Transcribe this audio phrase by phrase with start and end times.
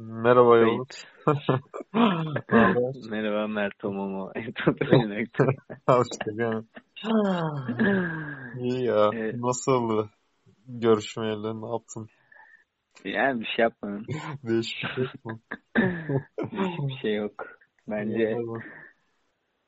[0.00, 1.06] Merhaba Yavuz.
[3.10, 4.32] Merhaba Mert Omomo.
[8.60, 9.10] İyi ya.
[9.14, 9.34] Evet.
[9.34, 10.10] Nasıldı
[10.68, 11.62] görüşmeyeli?
[11.62, 12.08] Ne yaptın?
[13.04, 14.06] yani bir şey yapmadım.
[14.42, 15.40] Değişik şey mu?
[16.52, 17.46] Hiçbir şey yok.
[17.88, 18.36] Bence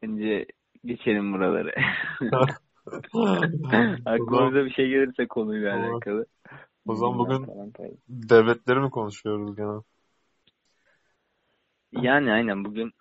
[0.02, 0.46] bence
[0.84, 1.72] geçelim buraları.
[4.06, 6.26] Aklımıza bir şey gelirse konuyla alakalı.
[6.86, 7.46] O zaman bugün
[8.08, 9.80] devletleri mi konuşuyoruz gene?
[11.92, 12.92] Yani aynen bugün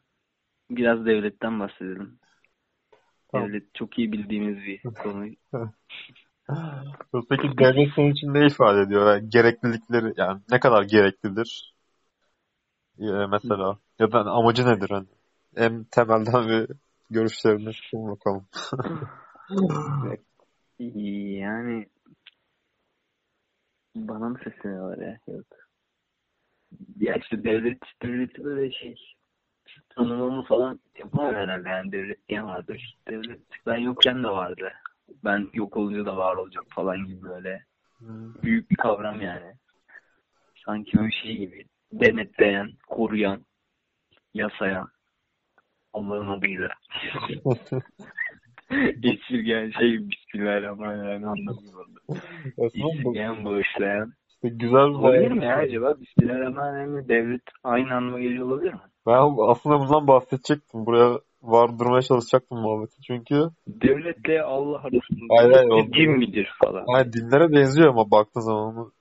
[0.70, 2.20] biraz devletten bahsedelim.
[3.31, 3.47] Tamam.
[3.47, 5.25] Devlet çok iyi bildiğimiz bir konu.
[7.30, 9.16] Peki devlet senin için ne ifade ediyor?
[9.16, 11.73] Yani gereklilikleri yani ne kadar gereklidir?
[12.99, 15.08] Ee, mesela ya da amacı nedir hani?
[15.55, 16.67] En temelden bir
[17.09, 18.45] görüşlerini sun bakalım.
[20.80, 21.85] Yani
[23.95, 25.19] bana mı sesleniyorlar ya?
[25.27, 25.45] Yok.
[26.99, 28.95] Ya işte devlet, devleti böyle şey
[29.89, 32.97] tanımamı falan yapamam herhalde yani devlet diye vardır.
[33.09, 34.71] Devlet ben yokken de vardı.
[35.23, 37.63] Ben yok olunca da var olacak falan gibi böyle
[38.44, 39.53] büyük bir kavram yani.
[40.66, 43.45] Sanki böyle şey gibi denetleyen, koruyan,
[44.33, 44.89] yasayan
[45.94, 46.69] Allah'ın adıyla.
[48.99, 51.95] Geçirgen şey Bismillahirrahmanirrahim anlamıyorum.
[52.57, 54.13] Aslında bu Geçirgen bağışlayan.
[54.43, 55.95] Güzel bir Olabilir mi ya acaba?
[56.01, 58.79] Bismillahirrahmanirrahim devlet aynı anlama geliyor olabilir mi?
[59.07, 60.85] Ben aslında bundan bahsedecektim.
[60.85, 63.01] Buraya vardırmaya çalışacaktım muhabbeti.
[63.07, 66.85] Çünkü Devletle Allah arasında Hayır, hayır, din midir falan.
[66.95, 68.91] yani dinlere benziyor ama baktığın zaman onu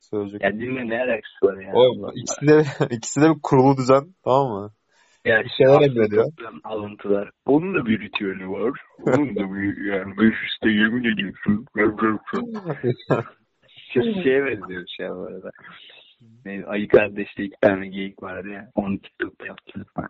[0.00, 0.42] söyleyecek.
[0.42, 1.72] Ya dinle ne alakası var ya?
[1.74, 2.12] O Allah Allah.
[2.14, 2.64] ikisi de
[2.96, 4.70] ikisi de bir kurulu düzen tamam mı?
[5.24, 5.74] Ya bir şeyler.
[5.74, 7.30] Afrika'dan Alıntılar.
[7.46, 8.80] Onun da bir ritüeli var.
[9.06, 11.66] Onun da bir yani mecliste yemin ediyorsun.
[13.92, 15.50] Şey- Şeye benziyor şey bu arada.
[16.44, 18.70] Ne, Ayı kardeşte iki tane geyik vardı ya.
[18.74, 20.08] Onu TikTok'ta yaptılar falan.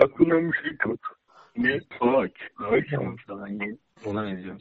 [0.00, 1.00] Aklına bir şey tut.
[1.56, 1.80] Ne?
[2.00, 3.78] Ağaç mı falan gibi.
[4.06, 4.56] Ona benziyor.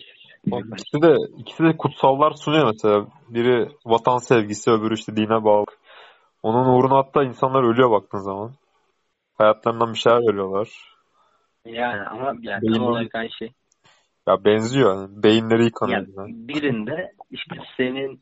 [0.46, 3.07] İkisi de ikisi de kutsallar sunuyor mesela.
[3.29, 5.66] Biri vatan sevgisi, öbürü işte dine bağlı.
[6.44, 8.52] Onun uğruna hatta insanlar ölüyor baktığın zaman.
[9.38, 10.69] Hayatlarından bir şeyler veriyorlar.
[11.66, 13.52] Yani ama yani tam olarak aynı şey.
[14.28, 15.09] Ya benziyor.
[15.23, 16.00] Beyinleri yıkanıyor.
[16.00, 16.47] Yani yani.
[16.47, 18.22] birinde işte senin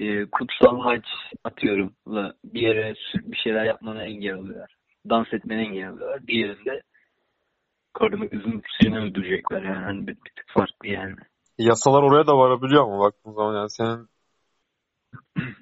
[0.00, 1.04] e, kutsal haç
[1.44, 4.76] atıyorum la bir yere bir şeyler yapmana engel oluyorlar.
[5.10, 6.26] Dans etmene engel oluyorlar.
[6.26, 6.82] Diğerinde
[7.92, 9.84] karını kızını seni öldürecekler yani.
[9.84, 11.14] Hani bir, bir tık farklı yani.
[11.58, 14.08] Yasalar oraya da varabiliyor ama baktığın zaman yani senin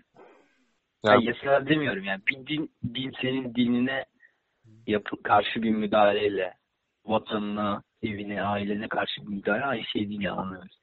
[1.04, 2.22] yani yasalar demiyorum yani.
[2.28, 4.04] Bir din, din senin dinine
[4.86, 6.59] yapı, karşı bir müdahaleyle
[7.06, 10.80] vatanına, evine, ailene karşı bir müdahale aynı şey değil ya anlıyoruz.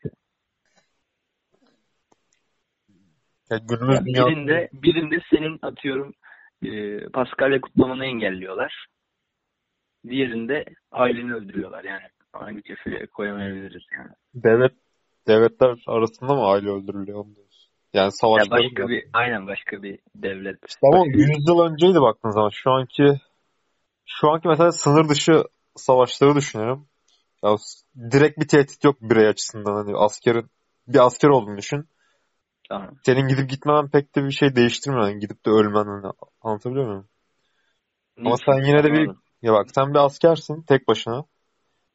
[3.50, 6.14] ya günümüz Yani birinde, birinde senin atıyorum
[6.64, 8.86] e, Paskalya kutlamanı engelliyorlar.
[10.10, 12.04] Diğerinde aileni öldürüyorlar yani.
[12.34, 14.10] Aynı kefeye koyamayabiliriz yani.
[14.36, 14.72] devlet
[15.28, 17.72] devletler arasında mı aile öldürülüyor onu diyorsun?
[17.94, 20.58] Yani Ya savaşlar başka bir, aynen başka bir devlet.
[20.84, 22.50] Ama Başka bir- 100 yıl önceydi baktığın zaman.
[22.54, 23.04] Şu anki
[24.06, 25.44] şu anki mesela sınır dışı
[25.80, 26.88] savaşları düşünüyorum.
[27.44, 27.56] Ya
[28.12, 29.76] direkt bir tehdit yok birey açısından.
[29.76, 30.50] Hani askerin
[30.88, 31.90] bir asker olduğunu düşün.
[32.70, 32.96] Tamam.
[33.06, 35.08] Senin gidip gitmemen pek de bir şey değiştirmiyor.
[35.08, 37.08] Yani gidip de ölmen hani anlatabiliyor muyum?
[38.20, 38.46] Ama Niçin?
[38.46, 39.10] sen yine de bir
[39.42, 41.24] ya bak sen bir askersin tek başına.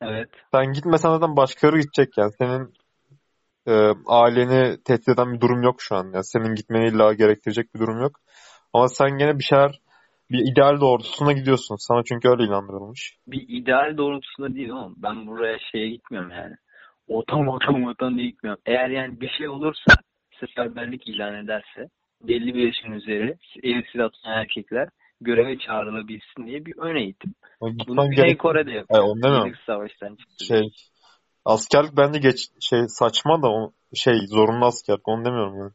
[0.03, 0.29] Evet.
[0.55, 2.33] Sen gitmesen zaten başkaları gidecek yani.
[2.39, 2.75] Senin
[3.67, 3.73] e,
[4.07, 6.11] aileni tehdit eden bir durum yok şu an.
[6.15, 8.21] Yani senin gitmeni illa gerektirecek bir durum yok.
[8.73, 9.81] Ama sen gene bir şeyler
[10.33, 11.77] bir ideal doğrultusuna gidiyorsun.
[11.77, 13.17] Sana çünkü öyle inandırılmış.
[13.27, 16.55] Bir ideal doğrultusunda değil ama ben buraya şeye gitmiyorum yani.
[17.09, 18.63] Otan otan otan diye gitmiyorum.
[18.67, 19.95] Eğer yani bir şey olursa
[20.41, 21.89] seferberlik ilan ederse
[22.23, 24.89] belli bir yaşın üzeri eli silah tutan erkekler
[25.21, 27.35] göreve çağrılabilsin diye bir ön eğitim.
[27.63, 28.41] Yani Bunu Güney gerek.
[28.41, 28.87] Kore'de yapıyor.
[29.01, 29.53] Hayır, onu demiyorum.
[29.67, 30.45] Savaş'tan çıktı.
[30.45, 30.71] Şey
[31.45, 35.73] askerlik bence geç şey saçma da o, şey zorunlu askerlik onu demiyorum yani.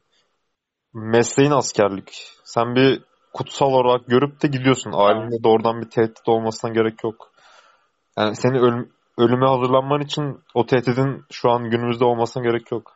[0.94, 2.10] Mesleğin askerlik.
[2.44, 3.02] Sen bir
[3.38, 4.92] kutsal olarak görüp de gidiyorsun.
[4.94, 7.32] Ailende doğrudan bir tehdit olmasına gerek yok.
[8.18, 12.92] Yani seni ölüm, ölüme hazırlanman için o tehditin şu an günümüzde olmasına gerek yok.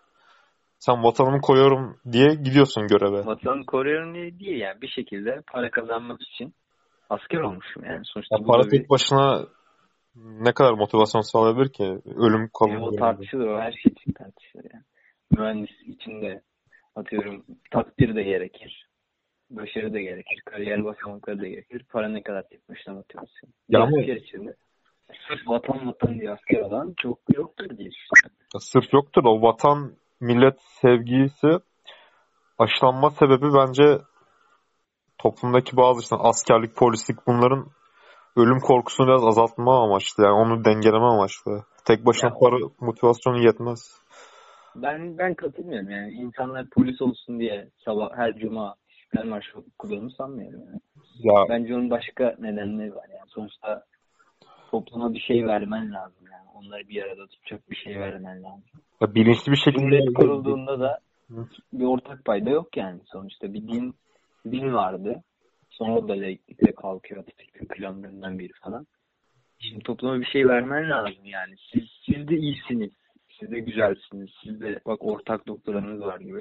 [0.78, 3.26] Sen vatanımı koyuyorum diye gidiyorsun göreve.
[3.26, 6.54] Vatan koruyorum diye değil yani bir şekilde para kazanmak için
[7.10, 8.00] asker olmuşum yani.
[8.04, 9.46] Sonuçta Ya para da bir tek başına
[10.16, 11.84] ne kadar motivasyon sağlayabilir ki?
[12.16, 12.72] Ölüm kalım.
[12.72, 14.84] Yani o tartışılır, o her şey için tartışılır yani.
[15.30, 16.42] Mühendis için de
[16.96, 18.91] atıyorum takdir de gerekir.
[19.56, 20.42] Başarı da gerekir.
[20.44, 21.84] Kariyer basamakları da gerekir.
[21.92, 23.50] Para ne kadar başına motivasyon.
[23.68, 24.54] Ya ama- asker için de
[25.28, 28.36] sırf vatan vatan diye asker olan çok yoktur diye düşünüyorum.
[28.58, 29.24] Sırf yoktur.
[29.24, 31.48] O vatan millet sevgisi
[32.58, 33.98] aşılanma sebebi bence
[35.18, 37.66] toplumdaki bazı işte askerlik, polislik bunların
[38.36, 40.24] ölüm korkusunu biraz azaltma amaçlı.
[40.24, 41.64] Yani onu dengeleme amaçlı.
[41.86, 44.02] Tek başına Ya o- para motivasyonu yetmez.
[44.76, 46.12] Ben ben katılmıyorum yani.
[46.12, 48.74] insanlar polis olsun diye sabah her cuma
[49.12, 50.80] İstiklal Marşı okuduğunu sanmıyorum yani.
[51.18, 53.28] Ya Bence onun başka nedenleri var yani.
[53.28, 53.84] Sonuçta
[54.70, 56.48] topluma bir şey vermen lazım yani.
[56.54, 58.62] Onları bir arada tutacak bir şey vermen lazım.
[59.00, 60.98] Ya bilinçli bir şekilde Cumhuriyet kurulduğunda da
[61.28, 61.46] Hı.
[61.72, 63.54] bir ortak payda yok yani sonuçta.
[63.54, 63.94] Bir din
[64.50, 65.22] din vardı.
[65.70, 68.86] Sonra da laiklikle kalkıyor Atatürk'ün planlarından biri falan.
[69.58, 71.54] Şimdi topluma bir şey vermen lazım yani.
[71.72, 72.92] Siz, siz de iyisiniz.
[73.40, 74.30] Siz de güzelsiniz.
[74.44, 76.40] Siz de bak ortak doktoranız var gibi.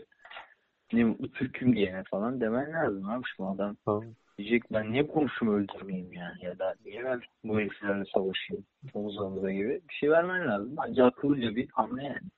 [0.94, 3.76] Ne mutlu Türk'üm diyene falan demen lazım abi şu adam.
[3.86, 4.04] Tamam.
[4.38, 9.52] Diyecek ben niye komşumu öldürmeyeyim yani ya da niye ben bu heriflerle savaşayım omuz omuza
[9.52, 10.76] gibi bir şey vermen lazım.
[10.88, 12.30] Bence akıllıca bir hamle yani.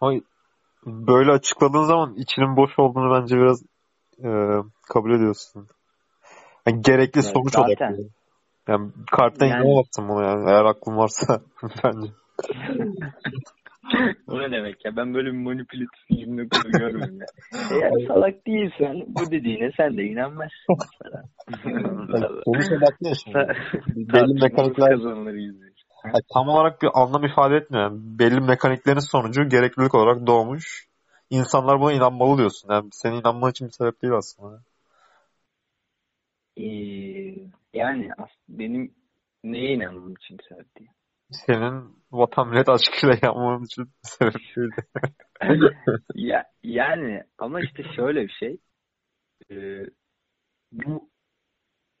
[0.00, 0.20] Ama
[0.86, 3.62] böyle açıkladığın zaman içinin boş olduğunu bence biraz
[4.24, 4.28] e,
[4.92, 5.66] kabul ediyorsun.
[6.66, 7.92] Yani gerekli Evet, sonuç zaten.
[7.92, 8.04] odaklı.
[8.68, 11.40] Yani kalpten Yani- inanamazsın buna yani eğer aklın varsa
[11.84, 12.08] bence.
[14.28, 14.96] o ne demek ya?
[14.96, 17.26] Ben böyle bir manipülatif cümle görmedim ya.
[17.70, 21.22] Eğer salak değilsen bu dediğine sen de inanmazsın mesela.
[22.44, 23.38] Sonuç odaklı ya şimdi.
[23.96, 24.98] Belli mekanikler
[26.04, 27.90] yani tam olarak bir anlam ifade etmiyor.
[27.94, 30.86] Belli mekaniklerin sonucu gereklilik olarak doğmuş.
[31.30, 32.72] İnsanlar buna inanmalı diyorsun.
[32.72, 34.62] Yani senin inanman için bir sebep değil aslında.
[36.56, 36.62] Ee,
[37.74, 38.94] yani as- benim
[39.44, 40.90] neye inanmam için sebep değil.
[41.32, 44.34] Senin vatan millet aşkıyla yapman için sebep
[46.14, 48.58] ya, yani ama işte şöyle bir şey.
[49.50, 49.86] Ee,
[50.72, 51.10] bu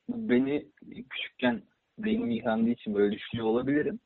[0.08, 0.66] beni
[1.10, 1.62] küçükken
[1.98, 4.00] beynim yıkandığı için böyle düşünüyor olabilirim.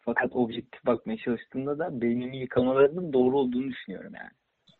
[0.00, 4.30] Fakat objektif bakmaya çalıştığımda da beynimi yıkamalarının doğru olduğunu düşünüyorum yani.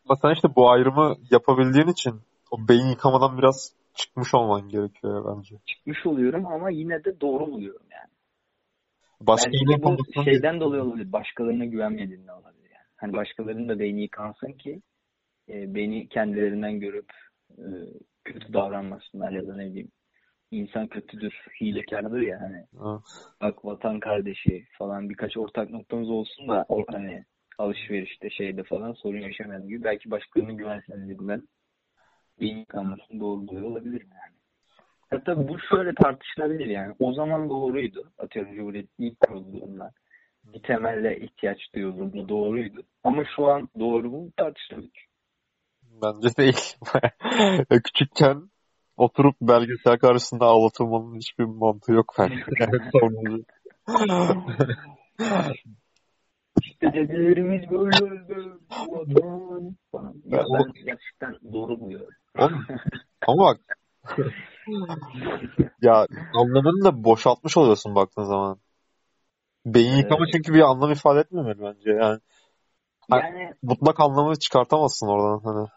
[0.05, 2.21] Ama sen işte bu ayrımı yapabildiğin için
[2.51, 5.55] o beyin yıkamadan biraz çıkmış olman gerekiyor bence.
[5.65, 8.11] Çıkmış oluyorum ama yine de doğru buluyorum yani.
[9.27, 11.11] Bu konusunda şeyden dolayı olabilir.
[11.11, 12.87] Başkalarına güvenmediğinden olabilir yani.
[12.95, 14.81] Hani başkalarının da beyni yıkansın ki
[15.49, 17.11] e, beni kendilerinden görüp
[17.57, 17.65] e,
[18.23, 19.91] kötü davranmasınlar ya da ne bileyim
[20.51, 23.01] insan kötüdür, hilekardır ya hani Ha.
[23.41, 27.25] bak vatan kardeşi falan birkaç ortak noktamız olsun da o hani
[27.57, 31.47] alışverişte şeyde falan sorun yaşamayalım gibi belki başkalarının güvensizliğinden
[32.41, 34.40] beyin yıkanmasını doğru olabilir yani.
[35.11, 36.95] Hatta bu şöyle tartışılabilir yani.
[36.99, 38.11] O zaman doğruydu.
[38.17, 39.91] Atıyorum Cumhuriyet ilk kurulduğunda.
[40.43, 42.13] Bir temelle ihtiyaç duyuldu.
[42.13, 42.83] Bu doğruydu.
[43.03, 45.07] Ama şu an doğru mu tartışılabilir.
[45.83, 46.75] Bence değil.
[47.69, 48.49] Ya Küçükken
[48.97, 52.35] oturup belgesel karşısında ağlatılmanın hiçbir mantığı yok bence.
[56.61, 58.59] İşte dedelerimiz böyle öldü.
[60.25, 62.13] Ya Ya ben gerçekten doğru buluyorum.
[63.27, 63.77] Ama bak
[65.81, 68.59] ya anlamını da boşaltmış oluyorsun baktığın zaman.
[69.65, 70.33] Beyin yıkama Evet.
[70.33, 71.89] çünkü bir anlam ifade etmemeli bence.
[71.89, 72.19] Yani
[73.11, 75.67] yani mutlak anlamı çıkartamazsın oradan hani.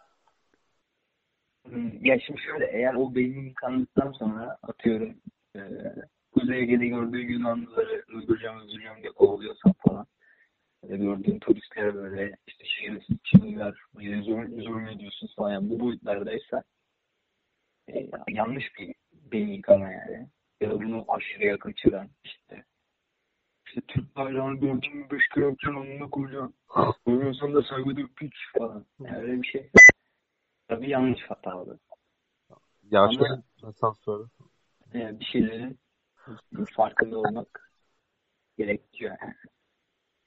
[1.69, 5.15] Hmm, Ya şimdi şöyle eğer o beynin yıkandıktan sonra atıyorum
[5.57, 5.61] e,
[6.33, 10.07] Kuzey Ege'de gördüğü Yunanlıları öldüreceğim öldüreceğim diye kovalıyorsan falan
[10.91, 13.75] da gördüğün turistlere böyle işte şehir Çinliler
[14.23, 16.63] zulüm, ediyorsunuz falan yani bu boyutlardaysa
[17.89, 18.95] e, yanlış bir
[19.33, 20.29] beyin yıkama yani.
[20.61, 22.65] Ya da bunu aşırıya kaçıran işte
[23.67, 26.55] işte Türk bayrağını gördün mü beş kere öpeceksin onunla koyacaksın.
[27.05, 28.85] Koymuyorsan da saygıda piç falan.
[29.01, 29.71] Yani öyle bir şey.
[30.69, 31.79] Tabii yanlış hatalı.
[32.91, 33.73] Ya Ama- şöyle
[34.05, 34.25] söyle.
[34.95, 35.79] Yani bir şeylerin
[36.77, 37.71] farkında olmak
[38.59, 39.17] gerekiyor.
[39.23, 39.35] Yani.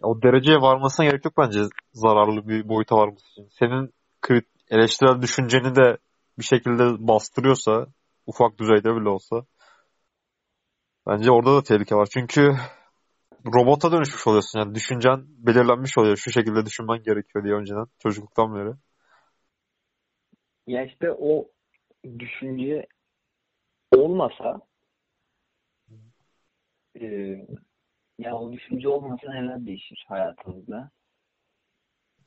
[0.01, 1.59] O dereceye varmasına gerek yok bence
[1.93, 3.47] zararlı bir boyuta varması için.
[3.51, 5.97] Senin krit- eleştirel düşünceni de
[6.39, 7.87] bir şekilde bastırıyorsa
[8.25, 9.45] ufak düzeyde bile olsa
[11.07, 12.07] bence orada da tehlike var.
[12.13, 12.55] Çünkü
[13.45, 14.59] robota dönüşmüş oluyorsun.
[14.59, 16.17] Yani düşüncen belirlenmiş oluyor.
[16.17, 18.73] Şu şekilde düşünmen gerekiyor diye önceden çocukluktan beri.
[20.67, 21.47] Ya işte o
[22.19, 22.87] düşünce
[23.95, 24.61] olmasa
[27.01, 27.05] e,
[28.19, 30.91] ya o düşünce olmasa neler değişir hayatımızda?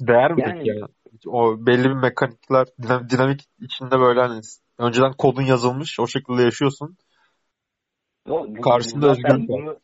[0.00, 0.90] Değer mi Yani- peki yani?
[1.26, 4.40] O belli bir mekanikler, dinam- dinamik içinde böyle hani
[4.78, 6.96] önceden kodun yazılmış, o şekilde yaşıyorsun.
[8.28, 9.76] O, bu- Karşısında özgürlük var.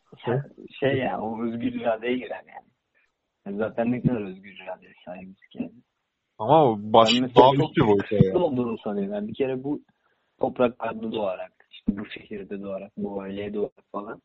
[0.81, 2.67] şey ya o özgür iradeye girer yani.
[3.47, 5.59] Yani Zaten ne kadar özgür iradeye sahibiz ki.
[5.59, 5.73] Yani.
[6.39, 8.39] Ama baş, mesela daha çok bir boyuta ya.
[8.39, 9.15] olduğunu sanıyorum.
[9.15, 9.81] Yani bir kere bu
[10.41, 14.23] topraklarda doğarak, işte bu şehirde doğarak, bu aileye doğarak falan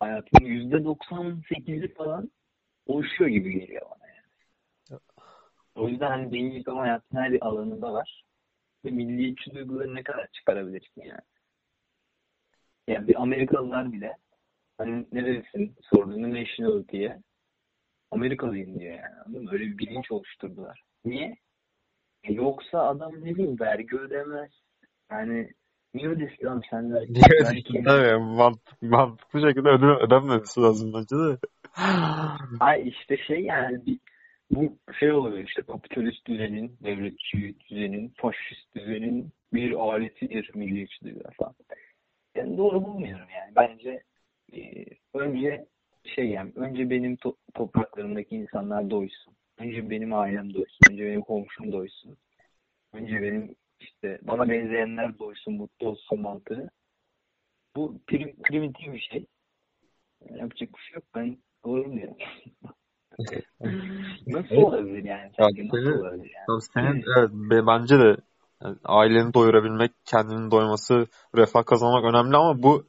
[0.00, 2.30] hayatımın yüzde 98'i falan
[2.86, 3.99] oluşuyor gibi geliyor bana yani.
[5.74, 8.24] O yüzden hani beyin yıkama hayatın her bir alanında var.
[8.84, 11.20] Ve milliyetçi duyguları ne kadar çıkarabilirsin yani.
[12.88, 14.16] Yani bir Amerikalılar bile
[14.78, 17.20] hani nerelisin sorduğunda national diye
[18.10, 19.14] Amerikalıyım diyor yani.
[19.26, 19.50] Anladın mı?
[19.52, 20.82] Öyle bir bilinç oluşturdular.
[21.04, 21.36] Niye?
[22.24, 24.50] E yoksa adam ne bileyim vergi ödemez.
[25.10, 25.52] Yani
[25.94, 27.14] niye ödesin abi sen vergi?
[27.14, 31.38] Diye Tabii mant mantıklı şekilde öde ödenmemesi lazım bence de.
[32.60, 33.98] Ay işte şey yani bir,
[34.50, 41.54] bu şey oluyor işte kapitalist düzenin, devletçi düzenin, faşist düzenin bir aletidir milliyetçiler falan.
[42.34, 43.52] Yani doğru bulmuyorum yani.
[43.56, 44.02] Bence
[44.52, 45.66] e, önce
[46.04, 49.34] şey yani önce benim to- topraklarımdaki insanlar doysun.
[49.58, 50.90] Önce benim ailem doysun.
[50.90, 52.16] Önce benim komşum doysun.
[52.92, 56.70] Önce benim işte bana benzeyenler doysun, mutlu olsun mantığı.
[57.76, 59.26] Bu prim, primitif bir şey.
[60.30, 61.04] Yapacak bir şey yok.
[61.14, 62.09] Ben doğru diyorum.
[64.60, 65.30] Nasıl olabilir yani?
[65.38, 66.46] Nasıl senin- olabilir yani?
[66.46, 68.16] Tabii senin evet be- bence de
[68.64, 72.84] yani aileni doyurabilmek, kendinin doyması, refah kazanmak önemli ama bu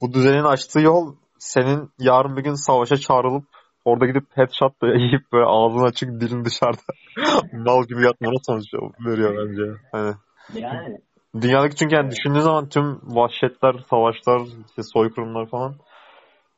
[0.00, 3.44] bu düzenin açtığı yol senin yarın bir gün savaşa çağrılıp
[3.84, 6.92] orada gidip headshot da yiyip böyle ağzın açık dilin dışarıda
[7.52, 8.64] mal gibi yatmana sonuç
[9.06, 9.62] veriyor bence.
[9.92, 10.14] Hani
[10.54, 10.98] Yani
[11.40, 15.74] dünyadaki çünkü yani düşündüğün zaman tüm vahşetler, savaşlar, işte soykırımlar falan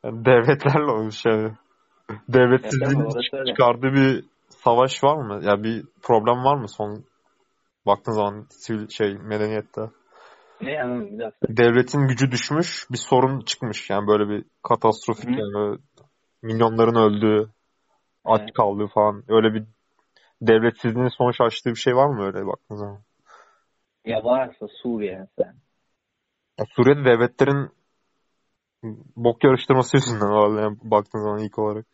[0.03, 1.51] yani devletlerle olmuş yani.
[2.29, 2.99] Devletsizliğin
[3.33, 3.51] öyle.
[3.51, 5.45] çıkardığı bir savaş var mı?
[5.45, 7.03] Ya bir problem var mı son
[7.85, 9.81] baktığın zaman sivil şey medeniyette?
[10.61, 11.31] ne yani.
[11.49, 13.89] Devletin gücü düşmüş, bir sorun çıkmış.
[13.89, 15.41] Yani böyle bir katastrofik Hı.
[15.41, 15.77] yani
[16.41, 17.49] milyonların öldüğü,
[18.25, 18.53] aç Evet.
[18.53, 19.23] kaldığı falan.
[19.27, 19.63] Öyle bir
[20.41, 22.99] devletsizliğin sonuç açtığı bir şey var mı öyle baktığın zaman?
[24.05, 25.53] Ya varsa Suriye mesela.
[26.59, 27.69] Ya Suriye'de devletlerin
[29.15, 31.85] bok yarıştırması yüzünden herhalde yani baktığın zaman ilk olarak.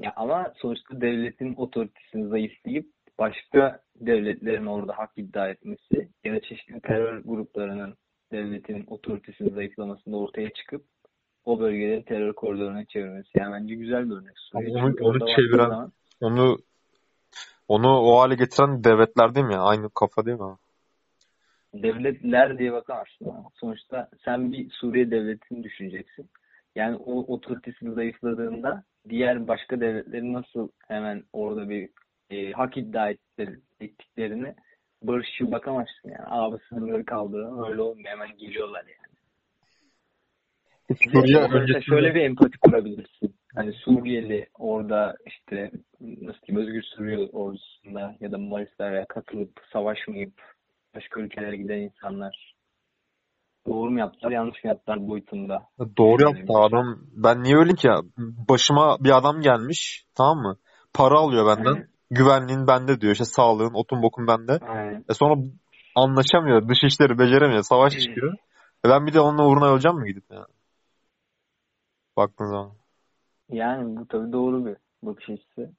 [0.00, 2.86] Ya ama sonuçta devletin otoritesini zayıflayıp
[3.18, 7.94] başka devletlerin orada hak iddia etmesi ya da çeşitli terör gruplarının
[8.32, 10.84] devletin otoritesini zayıflamasında ortaya çıkıp
[11.44, 13.28] o bölgeleri terör koridoruna çevirmesi.
[13.34, 14.38] Yani bence güzel bir örnek.
[14.38, 14.70] Suriye.
[14.70, 16.58] Onu- Çünkü onu baktığın çeviren- zaman Onu
[17.68, 19.56] onu o hale getiren devletler değil mi?
[19.56, 20.56] Aynı kafa değil mi?
[21.74, 26.30] devletler diye bakamazsın ama sonuçta sen bir Suriye devletini düşüneceksin.
[26.76, 31.88] Yani o otoritesini zayıfladığında diğer başka devletlerin nasıl hemen orada bir
[32.30, 34.54] e, hak iddia ettikleri- ettiklerini
[35.02, 36.26] barışçıl bakamazsın yani.
[36.26, 39.10] Abi sınırları kaldıralım öyle olmuyor hemen geliyorlar yani.
[41.12, 43.34] Suriye öncesinde şöyle bir empati kurabilirsin.
[43.54, 50.42] Hani Suriyeli orada işte nasıl diyeyim Özgür Suriye ordusunda ya da Malisler'e katılıp savaşmayıp
[50.94, 52.54] başka ülkelere giden insanlar
[53.70, 55.62] doğru mu yaptılar yanlış mı yaptılar boyutunda.
[55.98, 56.98] doğru yaptı adam.
[57.12, 58.00] Ben niye öleyim ki ya?
[58.48, 60.56] Başıma bir adam gelmiş tamam mı?
[60.94, 61.72] Para alıyor benden.
[61.72, 61.88] Aynen.
[62.10, 63.12] Güvenliğin bende diyor.
[63.12, 64.58] İşte sağlığın, otun bokun bende.
[64.66, 65.04] Aynen.
[65.10, 65.34] E sonra
[65.94, 66.68] anlaşamıyor.
[66.68, 67.62] Dış işleri beceremiyor.
[67.62, 68.34] Savaş çıkıyor.
[68.86, 70.46] E ben bir de onunla uğruna öleceğim mi gidip yani?
[72.16, 72.72] Baktığın zaman.
[73.48, 75.72] Yani bu tabii doğru bir bakış açısı.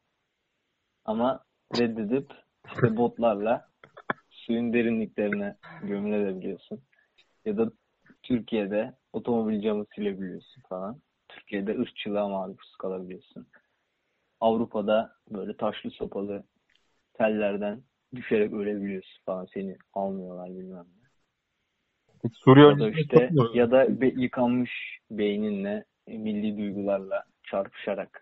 [1.05, 1.39] Ama
[1.79, 2.31] reddedip
[2.75, 3.67] işte botlarla
[4.29, 6.81] suyun derinliklerine gömülebiliyorsun.
[7.45, 7.71] Ya da
[8.31, 11.01] Türkiye'de otomobil camı silebiliyorsun falan.
[11.29, 13.47] Türkiye'de ırkçılığa maruz kalabiliyorsun.
[14.39, 16.43] Avrupa'da böyle taşlı sopalı
[17.13, 17.81] tellerden
[18.15, 19.47] düşerek ölebiliyorsun falan.
[19.53, 21.07] Seni almıyorlar bilmem ne.
[22.23, 24.71] Peki Suriye Ya da işte ya da be- yıkanmış
[25.11, 28.21] beyninle milli duygularla çarpışarak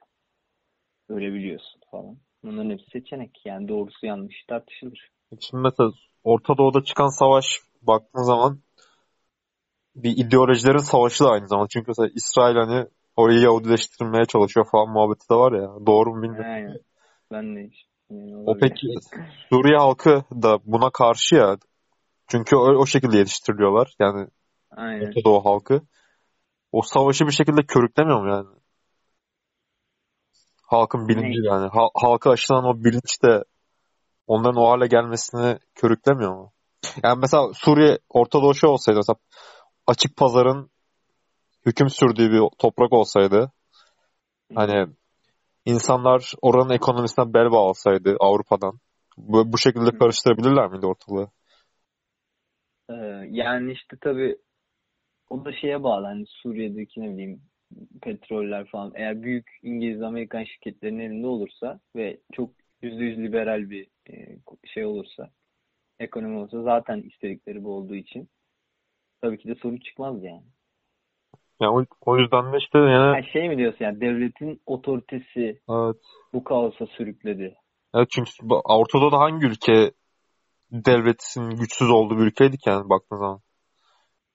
[1.09, 2.17] ölebiliyorsun falan.
[2.43, 3.41] Bunların hepsi seçenek.
[3.45, 5.11] Yani doğrusu yanlış tartışılır.
[5.39, 5.91] Şimdi mesela
[6.23, 7.45] Orta Doğu'da çıkan savaş
[7.81, 8.59] baktığın zaman
[9.95, 11.67] bir ideolojilerin savaşı da aynı zamanda.
[11.67, 15.85] Çünkü mesela İsrail hani orayı Yahudileştirmeye çalışıyor falan muhabbeti de var ya.
[15.85, 16.51] Doğru mu bilmiyorum.
[16.51, 16.77] Aynen.
[17.31, 17.85] Ben de hiç.
[18.09, 18.87] Yani O peki
[19.49, 21.57] Suriye halkı da buna karşı ya.
[22.27, 23.93] Çünkü o, o şekilde yetiştiriliyorlar.
[23.99, 24.27] Yani
[24.71, 25.07] Aynen.
[25.07, 25.81] Orta Doğu halkı.
[26.71, 28.47] O savaşı bir şekilde körüklemiyor mu yani?
[30.63, 31.47] Halkın bilinci Ne?
[31.47, 31.67] yani.
[31.67, 33.43] Ha- halka aşılan o bilinç de
[34.27, 36.51] onların o hale gelmesini körüklemiyor mu?
[37.03, 39.15] Yani mesela Suriye Orta Doğu şey olsaydı mesela
[39.89, 40.69] açık pazarın
[41.65, 43.51] hüküm sürdüğü bir toprak olsaydı
[44.55, 44.87] hani
[45.65, 48.79] insanlar oranın ekonomisine bel bağlasaydı Avrupa'dan
[49.17, 51.27] bu, bu şekilde karıştırabilirler miydi ortalığı?
[52.89, 52.93] Ee,
[53.29, 54.37] yani işte tabii
[55.29, 56.05] o da şeye bağlı.
[56.05, 57.41] Hani Suriye'deki ne bileyim
[58.01, 62.49] petroller falan eğer büyük İngiliz Amerikan şirketlerinin elinde olursa ve çok
[62.81, 65.29] yüzde yüz liberal bir e, şey olursa
[65.99, 68.29] ekonomi olsa zaten istedikleri bu olduğu için
[69.21, 70.43] tabii ki de sorun çıkmaz yani.
[71.61, 76.01] Yani o, o yüzden de işte yani Ha, şey mi diyorsun yani devletin otoritesi evet.
[76.33, 77.55] bu kaosa sürükledi.
[77.95, 78.31] Evet çünkü
[78.65, 79.91] Orta Doğu'da hangi ülke
[80.71, 83.39] devletin güçsüz olduğu bir ülkeydi ki yani baktığın zaman.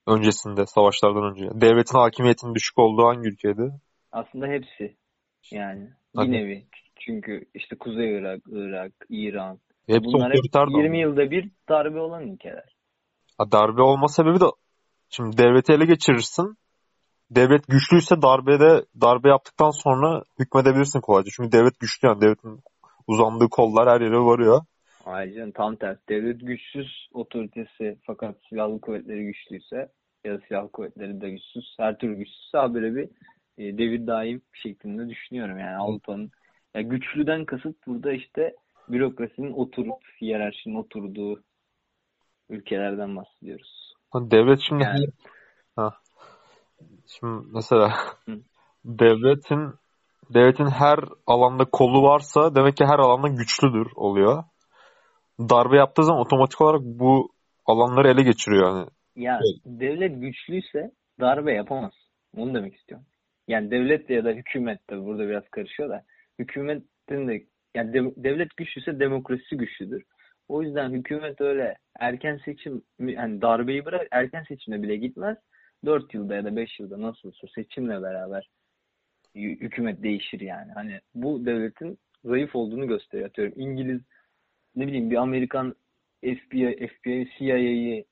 [0.06, 1.60] Öncesinde, savaşlardan önce.
[1.60, 3.72] Devletin hakimiyetinin düşük olduğu hangi ülkeydi?
[4.12, 4.96] Aslında hepsi.
[5.52, 6.66] Yani bir nevi.
[6.96, 9.58] Çünkü işte Kuzey Irak, Irak, İran.
[9.86, 12.76] Hepsi Bunlar hep otoriter de 20 yılda bir darbe olan ülkeler.
[13.38, 14.44] Ha, darbe olma sebebi de
[15.10, 16.56] şimdi devleti ele geçirirsin.
[17.30, 21.30] Devlet güçlüyse darbede darbe yaptıktan sonra hükmedebilirsin kolayca.
[21.36, 22.60] Çünkü devlet güçlü yani devletin
[23.06, 24.60] uzandığı kollar her yere varıyor.
[25.04, 26.00] Ayrıca tam tersi.
[26.08, 29.88] Devlet güçsüz otoritesi fakat silahlı kuvvetleri güçlüyse
[30.24, 33.08] ya da silahlı kuvvetleri de güçsüz, her türlü güçsüzse böyle bir
[33.58, 35.58] e, devir daim şeklinde düşünüyorum.
[35.58, 36.30] Yani Avrupa'nın
[36.74, 38.54] ya güçlüden kasıt burada işte
[38.88, 41.42] bürokrasinin oturup hiyerarşinin oturduğu
[42.48, 43.83] ülkelerden bahsediyoruz.
[44.14, 45.06] Devlet şimdi Yani
[45.76, 45.90] ha,
[47.06, 47.88] şimdi mesela
[48.26, 48.32] Hı.
[48.84, 49.74] devletin
[50.34, 54.44] devletin her alanda kolu varsa demek ki her alanda güçlüdür oluyor.
[55.40, 57.28] Darbe yaptığı zaman otomatik olarak bu
[57.66, 58.88] alanları ele geçiriyor yani.
[59.16, 60.90] ya devlet güçlüyse
[61.20, 61.92] darbe yapamaz.
[62.36, 63.06] Onu demek istiyorum.
[63.48, 66.02] Yani devlet ya da hükümet de burada biraz karışıyor da
[66.38, 67.44] hükümetin de
[67.74, 70.02] yani de- devlet güçlüyse demokrasi güçlüdür.
[70.48, 75.38] O yüzden hükümet öyle erken seçim hani darbeyi bırak erken seçimle bile gitmez.
[75.84, 78.50] 4 yılda ya da 5 yılda nasılsa seçimle beraber
[79.36, 80.72] hü- hükümet değişir yani.
[80.72, 83.28] Hani bu devletin zayıf olduğunu gösteriyor.
[83.28, 84.00] Atıyorum İngiliz
[84.76, 85.74] ne bileyim bir Amerikan
[86.22, 88.04] FBI, FBI, CIA'yı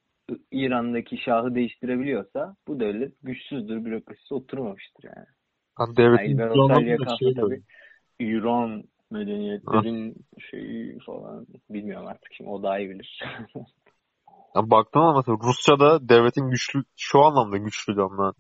[0.51, 5.27] İran'daki şahı değiştirebiliyorsa bu devlet güçsüzdür, bürokrasisi oturmamıştır yani.
[6.17, 7.63] Hani devletin Yani şey tabii.
[8.21, 13.23] İran medeniyetlerin şeyi falan bilmiyorum artık şimdi o daha iyi bilir.
[14.57, 18.33] Yani baktığın zaman mesela Rusya'da devletin güçlü şu anlamda güçlü ben.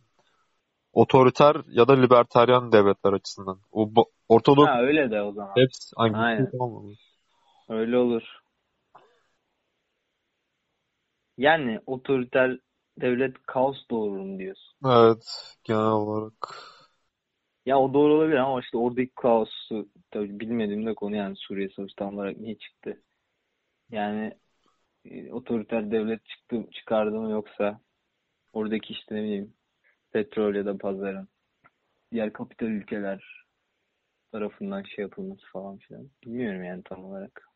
[0.92, 3.60] Otoriter ya da libertaryen devletler açısından.
[3.72, 3.90] O
[4.28, 5.52] Ortadoks ha öyle de o zaman.
[5.56, 6.50] hepsi güçlü Aynen.
[6.82, 6.94] mı?
[7.68, 8.22] Öyle olur.
[11.38, 12.58] Yani otoriter
[13.00, 14.78] devlet kaos doğurur mu diyorsun?
[14.86, 16.71] Evet genel olarak.
[17.66, 21.94] Ya o doğru olabilir ama işte oradaki kaosu tabii bilmediğim de konu yani Suriye Savaşı
[21.96, 23.02] tam olarak niye çıktı?
[23.90, 24.34] Yani
[25.04, 27.80] e, otoriter devlet çıktı çıkardı mı yoksa
[28.54, 29.54] oradaki işte ne bileyim
[30.12, 31.28] petrol ya da pazarın
[32.12, 33.44] diğer kapital ülkeler
[34.32, 36.10] tarafından şey yapılması falan filan.
[36.24, 37.48] Bilmiyorum yani tam olarak.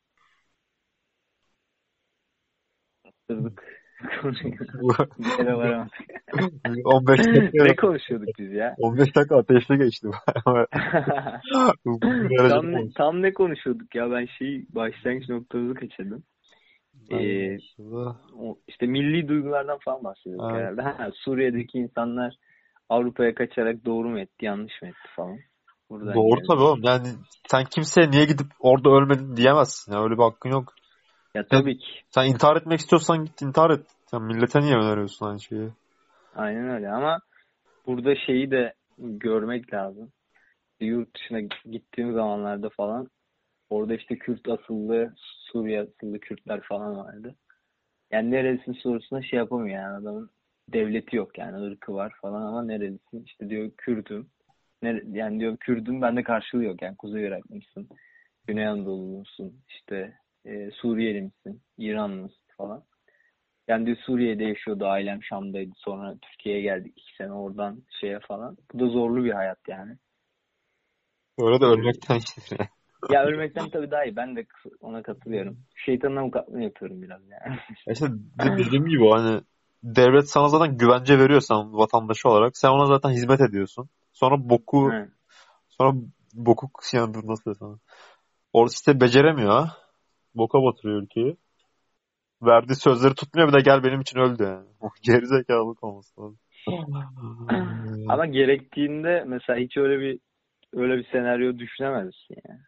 [3.04, 3.85] Bastırdık
[4.22, 4.58] konuyu.
[5.18, 5.92] Bir yere varamadık.
[6.84, 8.74] 15 dakika ne konuşuyorduk biz ya?
[8.78, 10.08] 15 dakika ateşli geçti.
[12.48, 14.10] Tam, ne, tam ne konuşuyorduk ya?
[14.10, 16.22] Ben şey başlangıç noktamızı kaçırdım.
[17.10, 20.60] Ee, Aslında o, işte milli duygulardan falan bahsediyorduk Evet.
[20.62, 20.82] herhalde.
[20.82, 22.34] Ha, Suriye'deki insanlar
[22.88, 25.38] Avrupa'ya kaçarak doğru mu etti, yanlış mı etti falan.
[25.90, 26.46] Buradan Doğru gelelim.
[26.48, 26.80] tabii oğlum.
[26.82, 27.06] Yani
[27.48, 29.92] sen kimseye niye gidip orada ölmedin diyemezsin.
[29.92, 30.72] Ya öyle bir hakkın yok.
[31.36, 31.86] Ya tabii ki.
[32.10, 33.86] Sen intihar etmek istiyorsan git intihar et.
[34.06, 35.68] Sen millete niye öneriyorsun aynı şeyi?
[36.34, 37.18] Aynen öyle ama
[37.86, 40.12] burada şeyi de görmek lazım.
[40.80, 43.08] Yurt dışına gittiğim zamanlarda falan
[43.70, 45.14] orada işte Kürt asıllı,
[45.52, 47.34] Suriye asıllı Kürtler falan vardı.
[48.10, 50.30] Yani nerelisin sorusuna şey yapamıyor yani adamın
[50.68, 54.30] devleti yok yani ırkı var falan ama nerelisin işte diyor Kürdüm.
[54.82, 57.88] Nere, yani diyor Kürdüm bende karşılığı yok yani Kuzey Iraklı mısın?
[58.46, 59.60] Güney Anadolu musun?
[59.68, 60.14] İşte
[60.46, 61.62] e, Suriyeli misin?
[61.78, 62.84] İran mısın falan.
[63.68, 68.56] Yani diyor Suriye'de yaşıyordu ailem Şam'daydı sonra Türkiye'ye geldik iki sene oradan şeye falan.
[68.74, 69.96] Bu da zorlu bir hayat yani.
[71.38, 72.20] De ölmekten
[73.10, 74.16] Ya ölmekten tabii daha iyi.
[74.16, 74.46] Ben de
[74.80, 75.58] ona katılıyorum.
[75.84, 77.58] Şeytanın avukatlığını yapıyorum biraz yani.
[77.86, 79.40] Ya İşte de- dediğim gibi hani
[79.82, 82.56] devlet sana zaten güvence veriyor sen vatandaşı olarak.
[82.56, 83.88] Sen ona zaten hizmet ediyorsun.
[84.12, 85.08] Sonra boku Evet.
[85.68, 85.92] sonra
[86.34, 87.78] boku yani nasıl desem.
[88.52, 89.76] Orada işte beceremiyor ha.
[90.36, 91.36] Boka batırıyor ülkeyi.
[92.42, 94.66] Verdiği sözleri tutmuyor bir de gel benim için öldü yani.
[95.02, 96.38] Gerizekalılık olması lazım.
[98.08, 100.18] Ama gerektiğinde mesela hiç öyle bir
[100.74, 102.60] öyle bir senaryo düşünemezsin yani.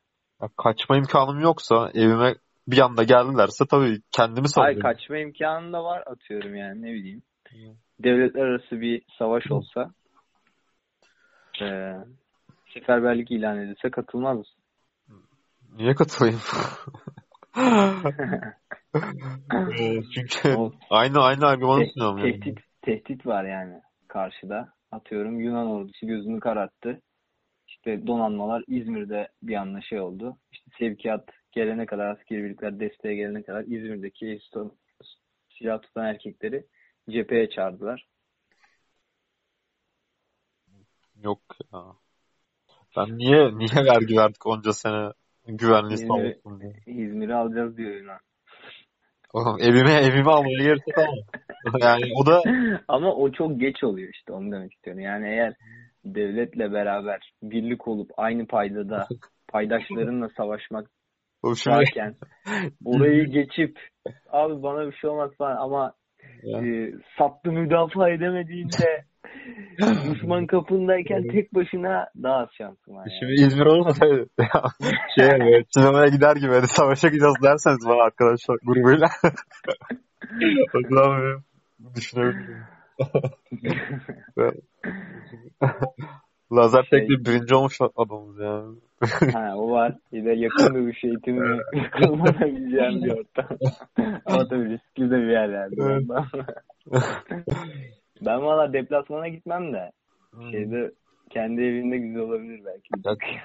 [0.42, 2.34] Ya kaçma imkanım yoksa evime
[2.68, 4.80] bir anda geldilerse tabii kendimi Ay savunurum.
[4.80, 7.22] kaçma imkanı da var atıyorum yani ne bileyim.
[8.00, 9.90] Devletler arası bir savaş olsa
[11.60, 11.96] eee
[12.74, 14.62] seferberlik ilan edilse katılmaz mısın?
[15.76, 16.40] Niye katılayım?
[19.80, 22.40] Ee, Çünkü O aynı aynı argümanı te- sunuyorum yani.
[22.40, 24.72] tehdit, tehdit var yani karşıda.
[24.92, 27.00] Atıyorum Yunan ordusu gözünü kararttı.
[27.68, 30.36] İşte donanmalar İzmir'de bir anda şey oldu.
[30.52, 34.40] İşte sevkiyat gelene kadar askeri birlikler desteğe gelene kadar İzmir'deki
[35.58, 36.66] silah tutan erkekleri
[37.10, 38.06] cepheye çağırdılar.
[41.22, 41.40] Yok
[41.72, 41.82] ya.
[42.96, 45.12] Ben niye niye vergi verdik onca sene
[45.56, 46.74] güvenliği İzmir'i diye.
[46.86, 48.18] İzmir'i alacağız diyor Yunan.
[49.32, 51.14] Oğlum evime evime almaya gelirse tamam.
[51.80, 52.42] Yani o da
[52.88, 55.02] Ama o çok geç oluyor işte onu demek istiyorum.
[55.02, 55.54] Yani eğer
[56.04, 59.06] devletle beraber birlik olup aynı paydada
[59.48, 60.90] paydaşlarınla savaşmak
[61.44, 62.14] varken
[62.84, 63.78] orayı geçip
[64.30, 65.92] abi bana bir şey olmaz falan ama
[66.44, 69.04] e, sattı müdafaa edemediğinde
[70.14, 73.06] düşman kapındayken tek başına daha az şansım var.
[73.06, 73.18] Yani.
[73.20, 74.06] Şimdi İzmir olmasa
[75.18, 79.08] şey böyle sinemaya gider gibi hadi savaşa gideceğiz derseniz bana arkadaşlar grubuyla.
[80.74, 81.38] o zaman böyle
[81.94, 82.64] düşünebilirim.
[86.52, 88.76] Lazer Şey- tekli birinci olmuş adamız yani.
[89.32, 89.94] Ha, o var.
[90.12, 93.58] Bir de yakın dövüş eğitimini kullanabileceğim bir ortam.
[94.26, 95.74] Ama tabii riskli de bir yer yani.
[95.80, 96.02] Evet.
[96.02, 96.26] Ondan.
[98.26, 99.90] ben valla deplasmana gitmem de
[100.50, 100.92] şeyde
[101.30, 102.88] kendi evinde güzel olabilir belki.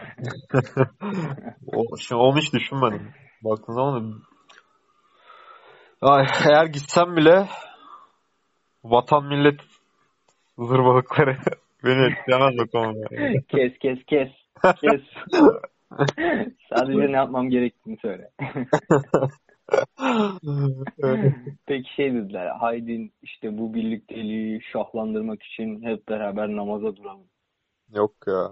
[1.74, 3.12] o, şimdi onu hiç düşünmedim.
[3.44, 4.14] Baktığın zaman
[6.02, 7.48] Ay, eğer gitsem bile
[8.84, 9.62] vatan millet
[10.58, 11.38] zırvalıkları
[11.84, 13.08] beni etkilemez o konuda.
[13.50, 14.30] kes kes kes.
[14.62, 15.02] Kes.
[16.70, 18.30] Sadece ne yapmam gerektiğini söyle.
[21.66, 22.48] Peki şey dediler.
[22.60, 27.28] Haydi işte bu birlikteliği şahlandırmak için hep beraber namaza duralım.
[27.94, 28.52] Yok ya.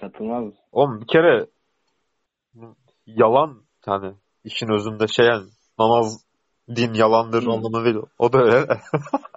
[0.00, 0.60] Katılmaz mısın?
[0.72, 1.46] Oğlum bir kere
[3.06, 5.48] yalan yani işin özünde şey yani
[5.78, 6.25] namaz
[6.76, 7.50] din yalandır Hı.
[7.50, 7.96] anlamı değil.
[8.18, 8.66] O da öyle.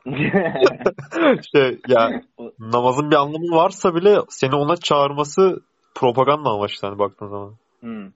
[1.56, 2.22] şey ya
[2.60, 5.62] namazın bir anlamı varsa bile seni ona çağırması
[5.96, 7.56] propaganda amaçlı hani baktığın zaman.
[7.80, 8.12] Hmm.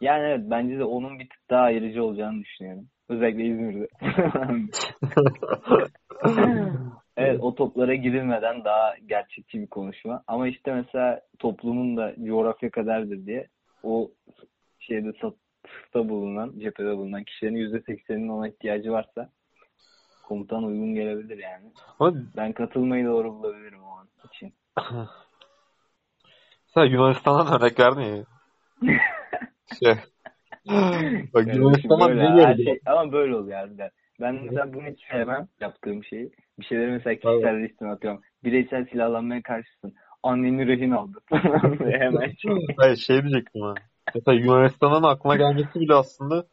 [0.00, 2.86] Yani evet bence de onun bir tık daha ayrıcı olacağını düşünüyorum.
[3.08, 3.88] Özellikle İzmir'de.
[7.16, 10.22] evet o toplara girilmeden daha gerçekçi bir konuşma.
[10.26, 13.46] Ama işte mesela toplumun da coğrafya kaderdir diye
[13.82, 14.10] o
[14.78, 15.12] şeyde
[15.70, 19.30] satışta bulunan, cephede bulunan kişilerin %80'inin ona ihtiyacı varsa
[20.22, 21.72] komutan uygun gelebilir yani.
[21.98, 24.54] Ama Ben katılmayı doğru bulabilirim o an için.
[26.74, 28.24] sen Yunanistan'dan örnek verdin ya.
[29.82, 29.94] Şey.
[31.34, 32.64] Bak Yunanistan'dan böyle, ne gördün?
[32.64, 33.90] şey, ama böyle oluyor harbiden.
[34.20, 36.30] Ben mesela bunu hiç sevmem yaptığım şeyi.
[36.58, 38.20] Bir şeyleri mesela kişisel listeme atıyorum.
[38.44, 39.94] Bireysel silahlanmaya karşısın.
[40.22, 41.18] Anneni rehin aldı.
[41.98, 42.52] Hemen şey.
[42.76, 43.89] Hayır şey diyecektim ben.
[44.14, 46.46] Mesela Yunanistan'ın aklına gelmesi bile aslında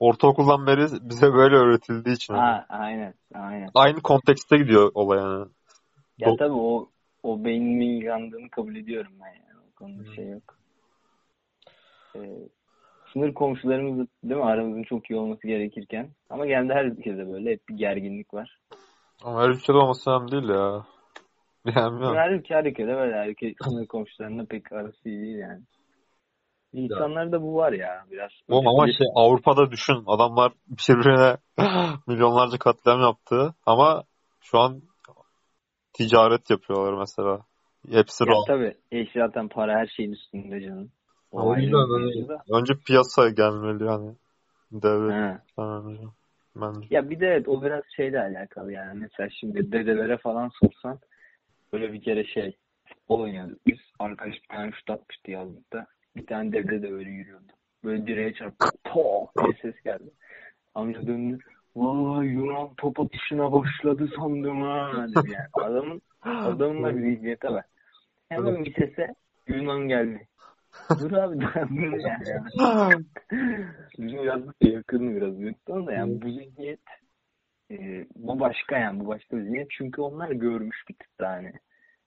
[0.00, 2.34] ortaokuldan beri bize böyle öğretildiği için.
[2.34, 3.14] Ha, aynen.
[3.34, 3.70] Aynen.
[3.74, 5.46] Aynı kontekste gidiyor olay yani.
[6.18, 6.88] Ya Do- tabii o
[7.22, 9.60] o beynimin yandığını kabul ediyorum ben yani.
[9.70, 10.58] O konuda şey yok.
[12.16, 12.20] Ee,
[13.12, 17.68] sınır komşularımız değil mi aramızın çok iyi olması gerekirken ama genelde her ülkede böyle hep
[17.68, 18.60] bir gerginlik var.
[19.24, 20.86] Ama her ülkede olması önemli değil ya.
[21.76, 22.16] Yani.
[22.16, 25.62] Her ülke her ülkede böyle her ülke sınır komşularında pek arası iyi değil yani.
[26.76, 28.30] İnsanlarda bu var ya biraz.
[28.48, 30.04] Oğlum ama şey Avrupa'da düşün.
[30.06, 31.36] Adamlar birbirine
[32.06, 33.54] milyonlarca katliam yaptı.
[33.66, 34.04] Ama
[34.40, 34.82] şu an
[35.92, 37.40] ticaret yapıyorlar mesela.
[37.90, 38.46] Hepsi Ya rahat.
[38.46, 40.90] tabii eş zaten para her şeyin üstünde canım.
[41.32, 42.42] O O yüzden hani da.
[42.52, 44.14] önce piyasa gelmeli yani.
[44.72, 45.40] Devlet.
[46.56, 46.86] Bence.
[46.90, 49.00] Ya bir de evet o biraz şeyle alakalı yani.
[49.00, 50.98] Mesela şimdi dedelere falan sorsan
[51.72, 52.56] böyle bir kere şey
[52.88, 53.78] futbol oynuyorduk biz.
[53.98, 55.86] Arkadaş bir tane şut atmıştı yazlıkta.
[56.16, 57.52] Bir tane dede de öyle yürüyordu.
[57.84, 58.66] Böyle direğe çarptı.
[58.84, 60.10] Tok diye ses geldi.
[60.74, 61.38] Amca döndü.
[61.76, 65.46] Vay Yunan top atışına başladı sandım ha dedi yani.
[65.52, 67.66] Adamın adamın da bir zihniyete bak.
[68.28, 69.14] Hemen bir sese
[69.48, 70.28] Yunan geldi.
[71.00, 73.04] Dur abi dur yani.
[73.98, 76.80] Bizim yazlık da yakın biraz Yunanistan da yani bu zihniyet
[77.70, 81.52] e, bu başka yani bu başka bir zihniyet çünkü onlar görmüş bir tık daha hani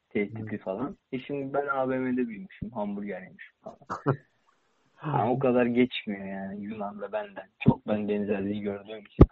[0.10, 0.98] tehdidi falan.
[1.12, 3.78] E şimdi ben AVM'de büyümüşüm hamburger yemişim falan.
[5.06, 7.50] Yani o kadar geçmiyor yani Yunan'la benden.
[7.60, 9.26] Çok ben benzerliği gördüğüm için.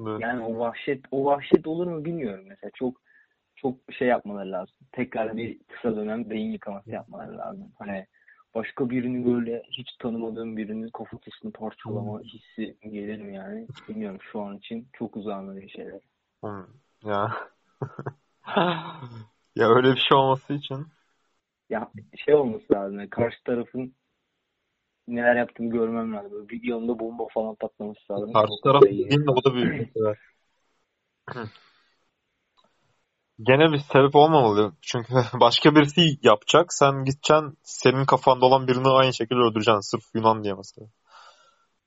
[0.00, 0.20] Evet.
[0.20, 3.00] Yani o vahşet o vahşet olur mu bilmiyorum mesela çok
[3.56, 4.76] çok şey yapmaları lazım.
[4.92, 7.72] Tekrar bir kısa dönem beyin yıkaması yapmaları lazım.
[7.78, 8.06] Hani
[8.56, 13.66] başka birini böyle hiç tanımadığım birinin kafatasını parçalama hissi gelir mi yani?
[13.88, 16.00] Bilmiyorum şu an için çok uzağım öyle şeyler.
[16.44, 16.66] Hı.
[17.04, 17.32] Ya.
[19.56, 20.86] ya öyle bir şey olması için
[21.70, 21.90] Ya
[22.26, 22.98] şey olması lazım.
[22.98, 23.94] yani karşı tarafın
[25.08, 26.32] neler yaptığını görmem lazım.
[26.32, 28.32] Böyle bir yanında bomba falan patlaması lazım.
[28.32, 29.92] karşı taraf değil de o da büyük.
[33.42, 34.72] Gene bir sebep olmamalı.
[34.82, 36.72] Çünkü başka birisi yapacak.
[36.72, 39.90] Sen gideceksin senin kafanda olan birini aynı şekilde öldüreceksin.
[39.90, 40.88] Sırf Yunan diye mesela.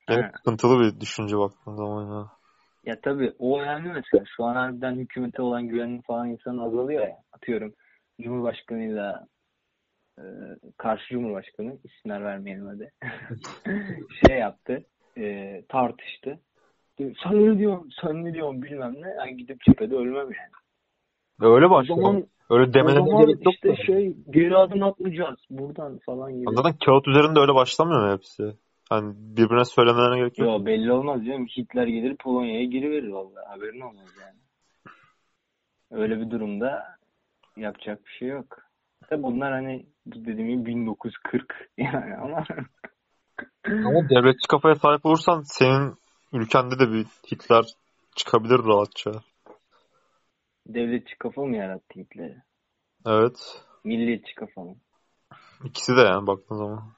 [0.07, 0.31] Gene Ha.
[0.37, 2.27] sıkıntılı bir düşünce baktığın zaman ya.
[2.83, 4.25] Ya tabii o önemli mesela.
[4.37, 7.17] Şu an harbiden hükümete olan güvenin falan insanın azalıyor ya.
[7.33, 7.73] Atıyorum
[8.21, 9.27] Cumhurbaşkanıyla
[10.17, 10.23] e,
[10.77, 12.91] karşı cumhurbaşkanı isimler vermeyelim hadi
[14.27, 14.85] şey yaptı
[15.17, 16.39] e, tartıştı.
[16.97, 17.89] Sen ne diyorsun?
[18.01, 18.61] Sen ne diyorsun?
[18.61, 19.09] Bilmem ne.
[19.09, 20.51] Yani gidip cephede ölmem yani.
[21.41, 22.01] Öyle başladı.
[22.01, 23.53] zaman, Öyle zaman gerek yok.
[23.53, 23.75] işte da.
[23.75, 26.55] şey geri adım atmayacağız buradan falan gibi.
[26.55, 28.43] Zaten kağıt üzerinde öyle başlamıyor mu hepsi?
[28.89, 30.49] Hani birbirine söylemelerine gerek yok.
[30.49, 31.45] Yo belli olmaz canım.
[31.45, 33.45] Hitler gelir Polonya'ya giriverir vallahi.
[33.47, 34.39] Haberin olmaz yani.
[35.91, 36.83] Öyle bir durumda
[37.57, 38.57] yapacak bir şey yok.
[39.09, 42.45] Tabi bunlar hani dediğim gibi 1940 yani ama
[43.65, 45.93] Ama devletçi kafaya sahip olursan senin
[46.33, 47.65] ülkende de bir Hitler
[48.15, 49.11] çıkabilir rahatça.
[50.73, 52.41] Devletçi kafa mı yarattı Hitler'i?
[53.05, 53.65] Evet.
[53.83, 54.75] Milliyetçi kafa mı?
[55.63, 56.93] İkisi de yani baktığın zaman.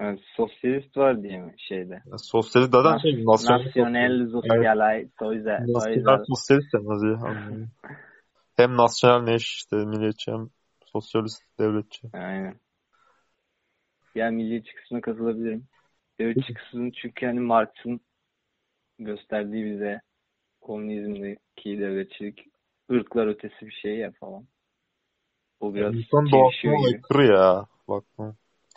[0.00, 2.02] Yani sosyalist var diye mi şeyde?
[2.06, 5.08] Yani sosyalist zaten şey nasyonel, Nasyonel sosyalay
[5.68, 7.06] nasyonel sosyalist de nazi.
[8.56, 10.48] Hem nasyonel ne iş işte milliyetçi hem
[10.84, 12.08] sosyalist devletçi.
[12.12, 12.60] Aynen.
[14.14, 15.68] Ya milliyetçi kısmına katılabilirim.
[16.18, 18.00] Devletçi kısmının çünkü hani Marx'ın
[18.98, 20.00] gösterdiği bize
[20.66, 22.40] komünizmdeki devletçilik
[22.92, 24.46] ırklar ötesi bir şey ya falan.
[25.60, 26.96] O biraz İnsan çelişiyor doğasına gibi.
[26.96, 27.66] aykırı ya.
[27.88, 28.36] Bakma.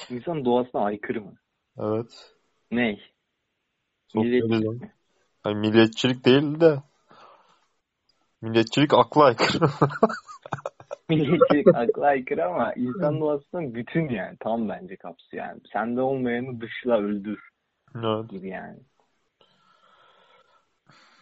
[0.09, 1.33] İnsan doğasına aykırı mı?
[1.79, 2.35] Evet.
[2.71, 3.01] Ney?
[4.15, 4.91] Milliyetçilik mi?
[5.45, 6.83] Yani milliyetçilik değil de
[8.41, 9.65] milliyetçilik akla aykırı.
[11.09, 15.61] Milliyetçilik akla aykırı ama insan doğasının bütün yani tam bence kapsıyor yani.
[15.73, 17.39] Sende olmayanı dışla öldür
[17.95, 18.29] evet.
[18.29, 18.79] gibi yani.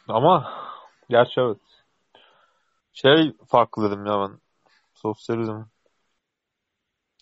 [0.08, 0.54] Ama
[1.10, 1.58] gerçi evet.
[2.94, 4.40] Şey farklı dedim ya ben.
[4.94, 5.64] Sosyalizm.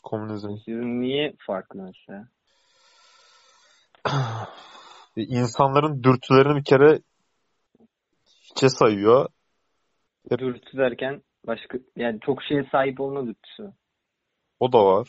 [0.04, 0.58] Komünizm.
[0.65, 2.28] Sizin niye farklı mesela?
[5.15, 7.00] İnsanların dürtülerini bir kere
[8.26, 9.30] hiçe sayıyor.
[10.30, 13.74] Dürtü derken başka yani çok şeye sahip olma dürtüsü.
[14.60, 15.08] O da var.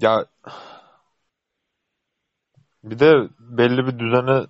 [0.00, 0.26] Ya
[2.84, 4.46] bir de belli bir düzene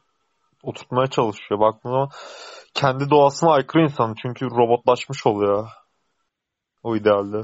[0.62, 1.61] oturtmaya çalışıyor.
[1.61, 2.09] Baktığın zaman
[2.75, 4.14] kendi doğasına aykırı insan.
[4.22, 5.68] Çünkü robotlaşmış oluyor.
[6.83, 7.42] O idealde.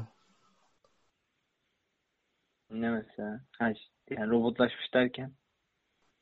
[2.71, 3.41] Ne mesela?
[3.59, 5.33] Ha, işte, yani robotlaşmış derken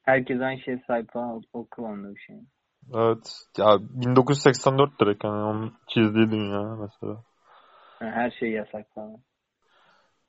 [0.02, 2.36] herkes aynı şeye sahip falan o, kıvamda bir şey.
[2.94, 3.32] Evet.
[3.58, 7.24] Ya 1984 direkt hani onun çizdiği dünya mesela.
[7.98, 9.16] Ha, her şey yasak falan.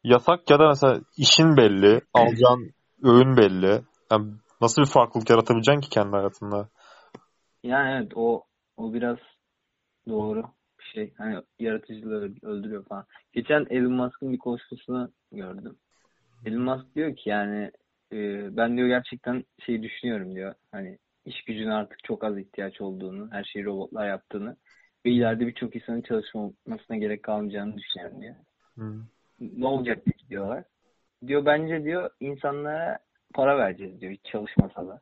[0.03, 2.71] Yasak ya da mesela işin belli, alacağın
[3.03, 3.81] öğün belli.
[4.11, 6.69] Yani nasıl bir farklılık yaratabileceksin ki kendi hayatında?
[7.63, 8.43] Yani evet o
[8.77, 9.17] o biraz
[10.07, 10.43] doğru
[10.79, 11.13] bir şey.
[11.17, 13.05] Hani yaratıcılığı öl- öldürüyor falan.
[13.33, 15.77] Geçen Elon Musk'ın bir konuşmasını gördüm.
[16.45, 17.71] Elon Musk diyor ki yani
[18.11, 18.17] e,
[18.57, 20.53] ben diyor gerçekten şey düşünüyorum diyor.
[20.71, 24.57] Hani iş gücüne artık çok az ihtiyaç olduğunu, her şeyi robotlar yaptığını
[25.05, 28.35] ve ileride birçok insanın çalışmasına gerek kalmayacağını düşünüyorum diyor.
[28.75, 29.03] Hmm.
[29.39, 30.63] Ne olacak diyorlar.
[31.27, 32.99] Diyor bence diyor insanlara
[33.37, 35.01] para vereceğiz diyor hiç çalışmasa da.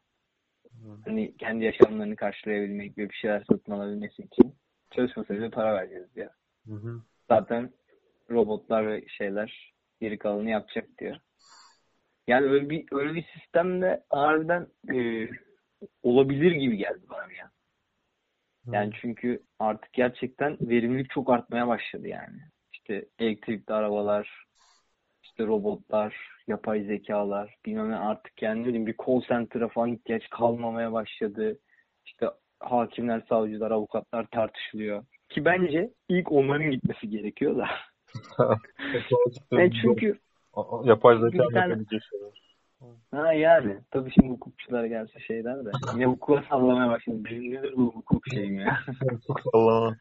[1.05, 4.55] Hani kendi yaşamlarını karşılayabilmek ve bir şeyler satın alabilmesi için
[4.91, 6.29] çalışmasa bile para vereceğiz diyor.
[6.67, 7.01] Hı hı.
[7.29, 7.73] Zaten
[8.29, 11.17] robotlar ve şeyler geri kalanını yapacak diyor.
[12.27, 15.29] Yani öyle bir öyle bir sistemde harbiden e,
[16.03, 17.51] olabilir gibi geldi bana ya.
[18.71, 22.37] Yani çünkü artık gerçekten verimlilik çok artmaya başladı yani.
[22.73, 24.45] İşte elektrikli arabalar,
[25.23, 30.93] işte robotlar, yapay zekalar, bilmem ne artık yani ne bir call center'a falan ihtiyaç kalmamaya
[30.93, 31.59] başladı.
[32.05, 32.29] İşte
[32.59, 35.05] hakimler, savcılar, avukatlar tartışılıyor.
[35.29, 37.67] Ki bence ilk onların gitmesi gerekiyor da.
[39.59, 40.19] E çünkü
[40.83, 41.83] Yapay zeka tane-
[43.11, 45.71] ha yani tabii şimdi hukukçular gelse şeyler de.
[45.93, 47.17] Yine hukuka sallamaya başladı.
[47.25, 48.79] Benim nedir bu hukuk şeyim ya.
[49.27, 49.97] Çok sallama.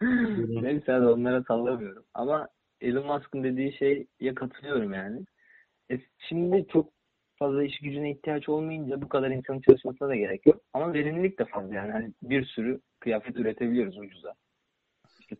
[0.62, 2.04] Neyse onlara sallamıyorum.
[2.14, 2.48] Ama
[2.80, 5.24] Elon Musk'ın dediği şeye katılıyorum yani.
[5.90, 6.92] E, şimdi çok
[7.36, 10.60] fazla iş gücüne ihtiyaç olmayınca bu kadar insanın çalışmasına da gerek yok.
[10.72, 11.92] Ama verimlilik de fazla yani.
[11.92, 14.34] Hani bir sürü kıyafet üretebiliyoruz ucuza.
[15.20, 15.36] İşte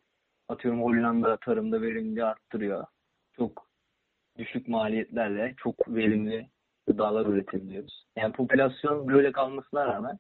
[0.49, 2.87] atıyorum Hollanda tarımda verimliliği arttırıyor.
[3.33, 3.69] Çok
[4.39, 6.49] düşük maliyetlerle çok verimli
[6.87, 8.07] gıdalar üretebiliyoruz.
[8.17, 10.19] Yani popülasyon böyle kalmasına rağmen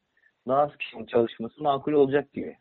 [0.49, 2.57] daha az kişinin çalışması makul olacak gibi.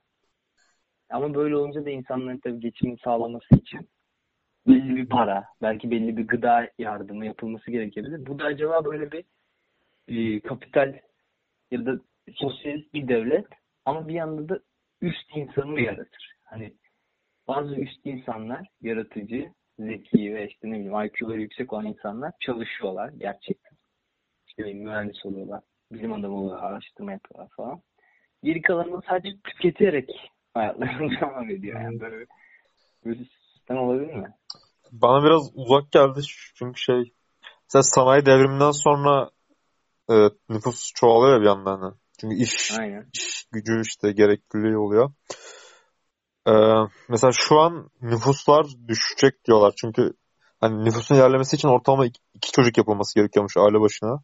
[1.09, 3.89] Ama böyle olunca da insanların tabii geçimini sağlaması için
[4.67, 8.25] belli bir para, belki belli bir gıda yardımı yapılması gerekebilir.
[8.25, 9.23] Bu da acaba böyle bir
[10.07, 10.99] e, kapital
[11.71, 11.99] ya da
[12.33, 13.47] sosyalist bir devlet
[13.85, 14.59] ama bir yanda da
[15.01, 16.35] üst insanı yaratır?
[16.43, 16.73] Hani
[17.47, 23.77] bazı üst insanlar, yaratıcı, zeki ve işte ne bileyim IQ'ları yüksek olan insanlar çalışıyorlar gerçekten.
[24.47, 27.81] İşte mühendis oluyorlar, bilim adamı oluyorlar, araştırma yapıyorlar falan.
[28.43, 31.81] Geri kalanını sadece tüketerek hayatlarını devam ediyor.
[31.81, 32.25] Yani böyle,
[33.05, 33.19] böyle
[33.63, 34.33] sistem olabilir mi?
[34.91, 36.19] Bana biraz uzak geldi
[36.55, 37.13] çünkü şey
[37.63, 39.29] mesela sanayi devriminden sonra
[40.09, 40.13] e,
[40.49, 41.79] nüfus çoğalıyor bir yandan.
[41.79, 41.93] Hani.
[42.21, 43.05] Çünkü iş, Aynen.
[43.13, 45.11] iş gücü işte gerekliliği oluyor.
[46.47, 46.53] E,
[47.09, 49.73] mesela şu an nüfuslar düşecek diyorlar.
[49.81, 50.13] Çünkü
[50.61, 54.23] hani nüfusun ilerlemesi için ortalama iki, iki çocuk yapılması gerekiyormuş aile başına.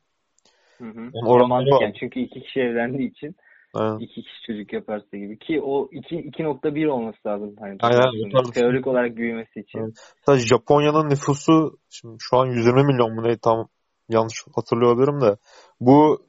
[0.78, 1.12] Hı hı.
[1.26, 1.94] Oranları var.
[2.00, 3.36] çünkü iki kişi evlendiği için
[3.74, 4.00] Aynen.
[4.00, 8.88] iki kişi çocuk yaparsa gibi ki o 2 2.1 olması lazım hani Aynen, tarz teorik
[8.88, 9.80] olarak büyümesi için.
[9.80, 10.14] Evet.
[10.18, 13.68] Mesela Japonya'nın nüfusu şimdi şu an 120 milyon mu ne tam
[14.10, 15.38] yanlış hatırlıyor olabilirim de
[15.80, 16.26] bu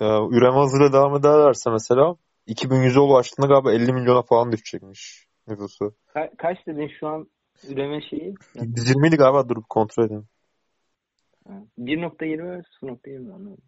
[0.00, 2.14] e, üreme hızıyla devam ederlerse mesela
[2.46, 5.94] 2100'e ulaştığında galiba 50 milyona falan düşecekmiş nüfusu.
[6.14, 7.26] Ka- kaç dedin şu an
[7.68, 8.34] üreme şeyi?
[8.54, 10.28] 120 idi galiba durup kontrol edeyim.
[11.48, 13.64] Ha, 1.20 mi 0.20 anlamadım.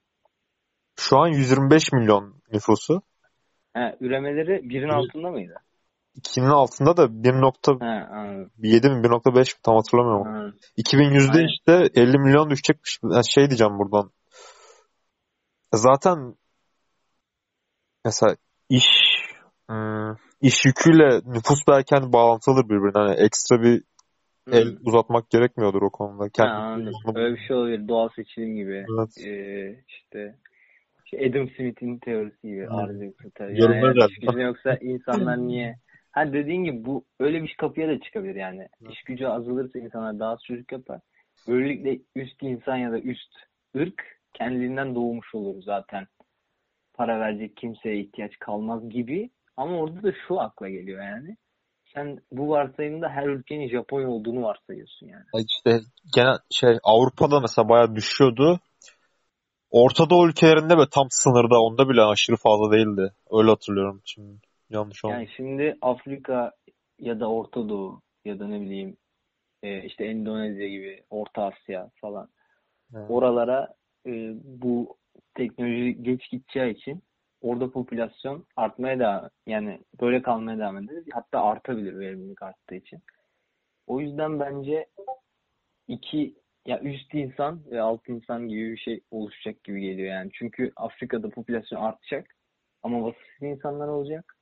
[0.96, 3.02] Şu an 125 milyon nüfusu.
[3.74, 5.54] Ha, üremeleri birin altında mıydı?
[6.16, 8.50] 2'nin altında da 1.7 Ha, anladım.
[8.56, 10.26] mi 1.5 mi tam hatırlamıyorum.
[10.26, 11.48] Ha, 2100'de Aynen.
[11.48, 12.98] işte 50 milyon düşecekmiş.
[13.02, 14.10] Yani şey diyeceğim buradan.
[15.72, 16.34] Zaten
[18.04, 18.36] mesela
[18.68, 18.86] iş
[19.70, 23.02] ım, iş yüküyle nüfus belki hani bağlantılıdır birbirine.
[23.08, 23.82] Hani ekstra bir
[24.52, 24.78] el hı.
[24.84, 26.24] uzatmak gerekmiyordur o konuda.
[26.24, 26.92] Ha, Kendi anladım.
[27.14, 27.88] Öyle bir şey olabilir.
[27.88, 28.86] Doğal seçilim gibi.
[28.98, 29.26] Evet.
[29.26, 30.36] Ee, işte
[31.16, 32.66] Adam Smith'in teorisi gibi.
[32.66, 32.74] Hı.
[32.74, 33.60] Arz yoksa tabii.
[33.60, 35.76] Yorumlar Yani iş gücü yoksa insanlar niye?
[36.12, 38.68] Ha dediğin gibi bu öyle bir kapıya da çıkabilir yani.
[38.90, 41.00] İş gücü azalırsa insanlar daha az çocuk yapar.
[41.48, 43.32] Böylelikle üst insan ya da üst
[43.76, 44.02] ırk
[44.34, 46.06] kendiliğinden doğmuş olur zaten.
[46.94, 49.30] Para verecek kimseye ihtiyaç kalmaz gibi.
[49.56, 51.36] Ama orada da şu akla geliyor yani.
[51.94, 55.24] Sen bu varsayımda her ülkenin Japonya olduğunu varsayıyorsun yani.
[55.34, 55.80] Ya İşte
[56.14, 58.60] genel şey Avrupa'da mesela bayağı düşüyordu.
[59.72, 63.12] Orta Doğu ülkelerinde böyle tam sınırda onda bile aşırı fazla değildi.
[63.30, 64.02] Öyle hatırlıyorum.
[64.04, 65.18] Şimdi yanlış olmadı.
[65.18, 66.52] Yani şimdi Afrika
[66.98, 68.96] ya da Orta Doğu ya da ne bileyim
[69.62, 72.28] e, işte Endonezya gibi Orta Asya falan
[72.94, 73.10] Evet.
[73.10, 73.74] oralara
[74.06, 74.10] e,
[74.44, 74.96] bu
[75.34, 77.02] teknoloji geç gideceği için
[77.40, 81.02] orada popülasyon artmaya devam yani böyle kalmaya devam eder.
[81.12, 83.02] Hatta artabilir verimlilik arttığı için.
[83.86, 84.86] O yüzden bence
[85.88, 86.34] iki
[86.66, 90.30] ya üst insan ve alt insan gibi bir şey oluşacak gibi geliyor yani.
[90.32, 92.36] Çünkü Afrika'da popülasyon artacak
[92.82, 94.36] ama vasıfsız insanlar olacak.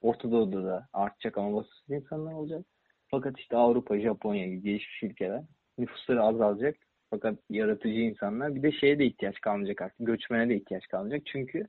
[0.00, 2.66] Orta Doğu'da da artacak ama vasıfsız insanlar olacak.
[3.10, 5.42] Fakat işte Avrupa, Japonya gibi gelişmiş ülkeler
[5.78, 6.76] nüfusları azalacak.
[7.10, 10.06] Fakat yaratıcı insanlar bir de şeye de ihtiyaç kalmayacak artık.
[10.06, 11.26] Göçmene de ihtiyaç kalmayacak.
[11.26, 11.68] Çünkü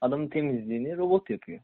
[0.00, 1.60] adamın temizliğini robot yapıyor.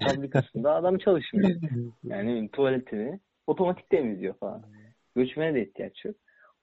[0.00, 1.60] Fabrikasında adam çalışmıyor.
[2.04, 4.62] Yani tuvaletini otomatik temizliyor falan.
[5.16, 6.16] Göçmene de ihtiyaç yok.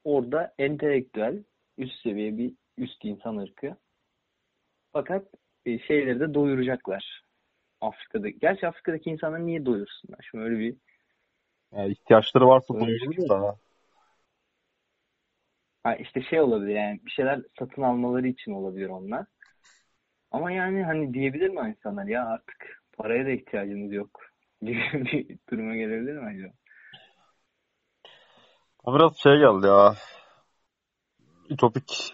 [0.03, 1.43] Orada entelektüel
[1.77, 3.75] üst seviye bir üst insan ırkı.
[4.93, 5.25] Fakat
[5.65, 7.23] e, şeyleri de doyuracaklar.
[7.81, 8.29] Afrika'da.
[8.29, 10.27] Gerçi Afrika'daki insanlar niye doyursunlar?
[10.31, 10.75] Şimdi öyle bir
[11.71, 13.57] Yani ihtiyaçları varsa doyurur da.
[15.83, 19.25] ha işte şey olabilir yani bir şeyler satın almaları için olabilir onlar.
[20.31, 24.21] Ama yani hani diyebilir mi insanlar ya artık paraya da ihtiyacımız yok
[24.61, 26.58] gibi bir duruma gelebilir mi acaba?
[28.89, 29.95] O biraz şey geldi ya.
[31.49, 32.13] Ütopik.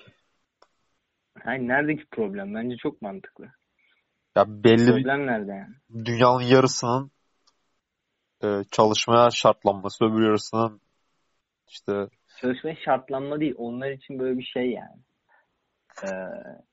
[1.44, 2.56] Hani neredeki problem?
[2.56, 3.46] Bence çok mantıklı.
[4.36, 6.06] Ya belli Problem nerede yani?
[6.06, 7.12] dünyanın yarısının
[8.44, 10.82] e, çalışmaya şartlanması, öbür yarısının
[11.68, 12.08] işte
[12.42, 13.56] Çalışmaya şartlanma değil.
[13.58, 15.02] Onlar için böyle bir şey yani.
[16.04, 16.08] Ee,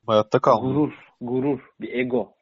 [0.06, 0.68] hayatta kalma.
[0.68, 2.34] gurur, gurur, bir ego.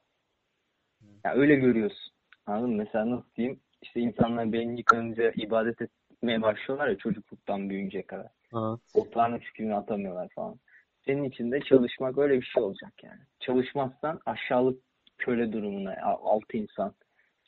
[1.24, 2.12] Ya öyle görüyorsun.
[2.46, 2.76] Anladın mı?
[2.76, 3.60] Mesela nasıl diyeyim?
[3.82, 5.80] İşte insanlar beyin yıkanınca ibadet
[6.20, 8.26] etmeye başlıyorlar ya çocukluktan büyüyünceye kadar.
[8.54, 8.80] Evet.
[8.94, 10.60] Otlarına tükürüğünü atamıyorlar falan.
[11.06, 13.20] Senin için de çalışmak öyle bir şey olacak yani.
[13.40, 14.82] Çalışmazsan aşağılık
[15.18, 16.94] köle durumuna, altı insan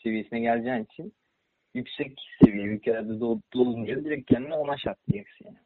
[0.03, 1.15] seviyesine geleceğin için
[1.75, 5.59] yüksek seviye ülkelerde doğ- doğunca direkt kendini ona şartlayacaksın yani.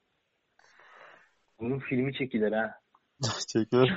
[1.61, 2.75] Bunun filmi çekilir ha.
[3.49, 3.95] Çekilir.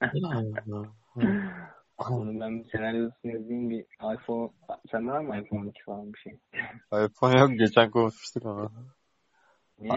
[2.08, 4.50] Bunu ben bir senaryosunu yazayım bir iPhone
[4.90, 6.32] sende var mı iPhone 12 falan bir şey?
[7.06, 7.50] iPhone yok.
[7.58, 8.70] Geçen konuşmuştuk ama.
[9.78, 9.94] Niye?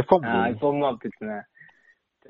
[0.00, 0.32] iPhone mu?
[0.32, 1.44] Ha, iPhone muhabbetine.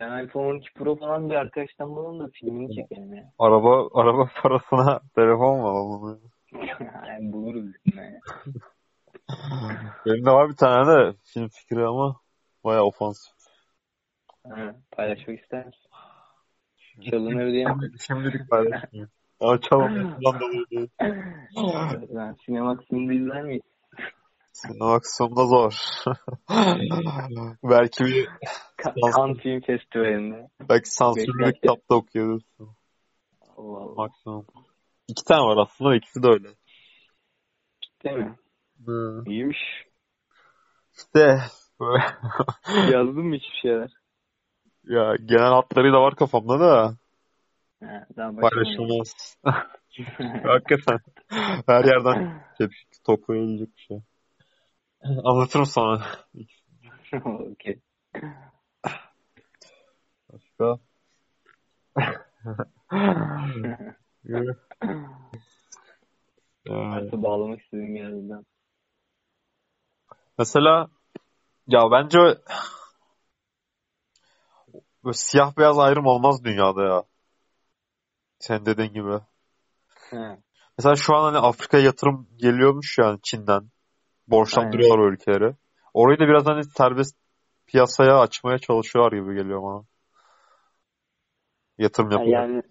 [0.01, 3.33] Ben iPhone 12 Pro falan bir arkadaştan bulalım da filmini çekelim ya.
[3.39, 6.21] Araba araba parasına telefon mu alalım?
[7.09, 8.21] yani buluruz yine.
[10.07, 12.21] Benim de var bir tane de film fikri ama
[12.65, 13.35] bayağı ofansif.
[14.49, 15.84] Ha, paylaşmak ister misin?
[17.11, 17.91] Çalınır diye mi?
[18.07, 19.13] Şimdilik paylaşmıyorum.
[19.41, 20.91] Ama çalınmasından dolayı değil.
[22.15, 23.63] Ben sinema kısmını izler miyiz?
[25.03, 25.75] Kısmında zor.
[27.65, 28.29] belki bir
[28.79, 30.49] Ka- Cannes Film Festivali'nde.
[30.69, 32.69] belki sansürlü bir kitapta okuyabilirsin.
[33.57, 33.95] Allah Allah.
[33.95, 34.47] Maksimum.
[35.09, 36.49] İki tane var aslında ikisi de öyle.
[38.05, 38.37] Değil mi?
[38.87, 39.25] Hı.
[39.27, 39.59] İyiymiş.
[40.97, 41.39] İşte
[42.93, 43.91] Yazdın mı hiçbir şeyler?
[44.89, 46.97] Ya genel hatlarıyla var kafamda da
[47.81, 49.39] Ha, paylaşılmaz.
[50.43, 50.99] Hakikaten
[51.67, 54.01] her yerden tepki toplayabilecek bir şey.
[55.25, 56.03] Anlatırım sana.
[57.25, 57.81] Okey.
[60.33, 60.79] Başka?
[64.25, 64.51] Yani
[66.71, 68.47] Artı bağlamak istediğim yerden.
[70.39, 70.89] mesela
[71.67, 72.19] ya bence
[75.05, 77.03] böyle siyah beyaz ayrım olmaz dünyada ya.
[78.39, 79.19] Sen dediğin gibi.
[80.11, 80.39] Ha,
[80.79, 83.63] Mesela şu an hani Afrika'ya yatırım geliyormuş yani Çin'den.
[84.29, 85.55] Borçlandırıyorlar o ülkeleri.
[85.95, 87.17] Orayı da biraz hani serbest
[87.67, 89.85] piyasaya açmaya çalışıyorlar gibi geliyor bana.
[91.79, 92.41] Yatırım Ha, yapıyor.
[92.41, 92.63] yani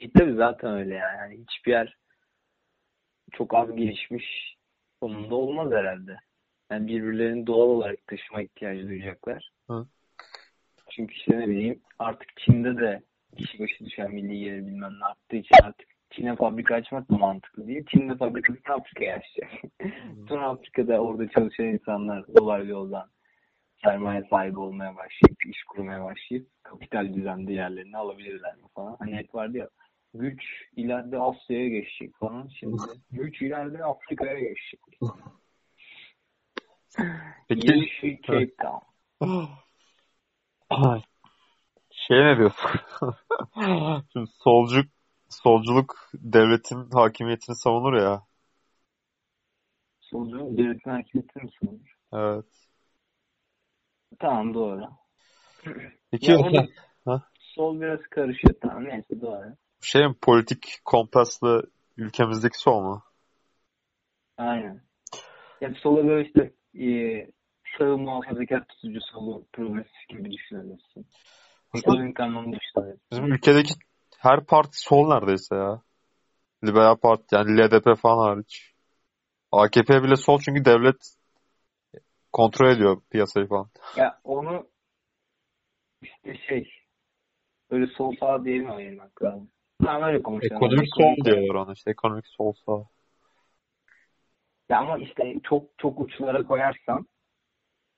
[0.00, 1.16] e, tabii zaten öyle yani.
[1.18, 1.44] yani.
[1.48, 1.96] Hiçbir yer
[3.32, 4.56] çok az gelişmiş
[5.00, 6.16] konumda olmaz herhalde.
[6.70, 9.50] Yani birbirlerini doğal olarak taşıma ihtiyacı duyacaklar.
[9.70, 9.86] Hı.
[10.98, 13.02] Çünkü işte ne bileyim artık Çin'de de
[13.36, 17.66] kişi başı düşen milli gelir bilmem ne arttığı için artık Çin'e fabrika açmak da mantıklı
[17.66, 17.84] değil.
[17.86, 19.50] Çin'de fabrikasını Afrika'ya açacak.
[20.28, 23.10] Sonra Afrika'da orada çalışan insanlar dolaylı yoldan
[23.84, 28.96] sermaye sahibi olmaya başlayıp, iş kurmaya başlayıp kapital düzende yerlerini alabilirler mi falan.
[28.98, 29.68] Hani hep vardı ya
[30.14, 30.42] güç
[30.76, 32.48] ileride Asya'ya geçecek falan.
[32.60, 32.76] Şimdi
[33.10, 34.80] güç ileride Afrika'ya geçecek.
[37.48, 39.44] Peki şey Cape Town.
[41.90, 42.70] Şey ne diyorsun?
[44.12, 44.82] Şimdi solcu
[45.28, 48.22] solculuk devletin hakimiyetini savunur ya.
[50.00, 51.96] Solcu devletin hakimiyeti mi sunulur?
[52.12, 52.68] Evet.
[54.18, 54.88] Tamam doğru.
[56.10, 56.66] Peki Ya orada
[57.04, 57.22] Ha?
[57.40, 59.56] sol biraz karışıyor tamam neyse doğru.
[59.80, 63.02] şey mi politik kompaslı ülkemizdeki sol mu?
[64.36, 64.82] Aynen.
[65.60, 66.86] Yani sola böyle işte e,
[67.78, 71.06] sağ muhafazakar tutucu solu progresif gibi düşünebilirsin.
[71.74, 73.02] Ekonomik anlamda düşünebilirsin.
[73.12, 73.74] Bizim ülkedeki
[74.18, 75.82] her parti sol neredeyse ya.
[76.64, 78.72] Liberal Parti yani LDP falan hariç.
[79.52, 81.14] AKP bile sol çünkü devlet
[82.32, 83.68] kontrol ediyor piyasayı falan.
[83.96, 84.66] Ya onu
[86.02, 86.70] işte şey
[87.70, 89.50] öyle sol sağ diye mi ayırmak lazım?
[89.84, 90.56] Tamam öyle konuşalım.
[90.56, 92.84] Ekonomik sol diyorlar ona işte ekonomik sol sağ.
[94.68, 97.06] Ya ama işte çok çok uçlara koyarsan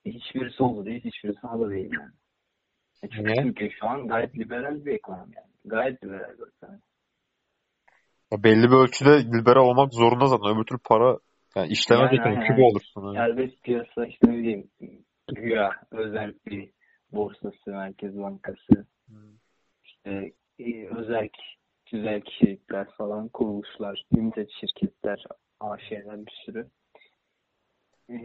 [0.05, 2.13] hiçbiri solda değil, hiçbiri sağda değil yani.
[3.03, 3.43] E çünkü Niye?
[3.43, 5.51] Türkiye şu an gayet liberal bir ekonomi yani.
[5.65, 6.81] Gayet liberal bir ekonomi.
[8.33, 10.57] Ya belli bir ölçüde liberal olmak zorunda zaten.
[10.57, 11.19] Öbür türlü para
[11.57, 13.03] yani işleme Yani, yani, kübü olursun.
[13.03, 13.17] Yani.
[13.17, 14.71] Serbest piyasa işte ne bileyim
[15.35, 16.71] güya özel bir
[17.13, 18.87] borsası, merkez bankası,
[19.85, 21.29] işte e, özel
[21.93, 25.25] güzel kişilikler falan, kuruluşlar, limited şirketler,
[25.61, 26.67] AŞ'ler bir sürü.
[28.11, 28.17] E,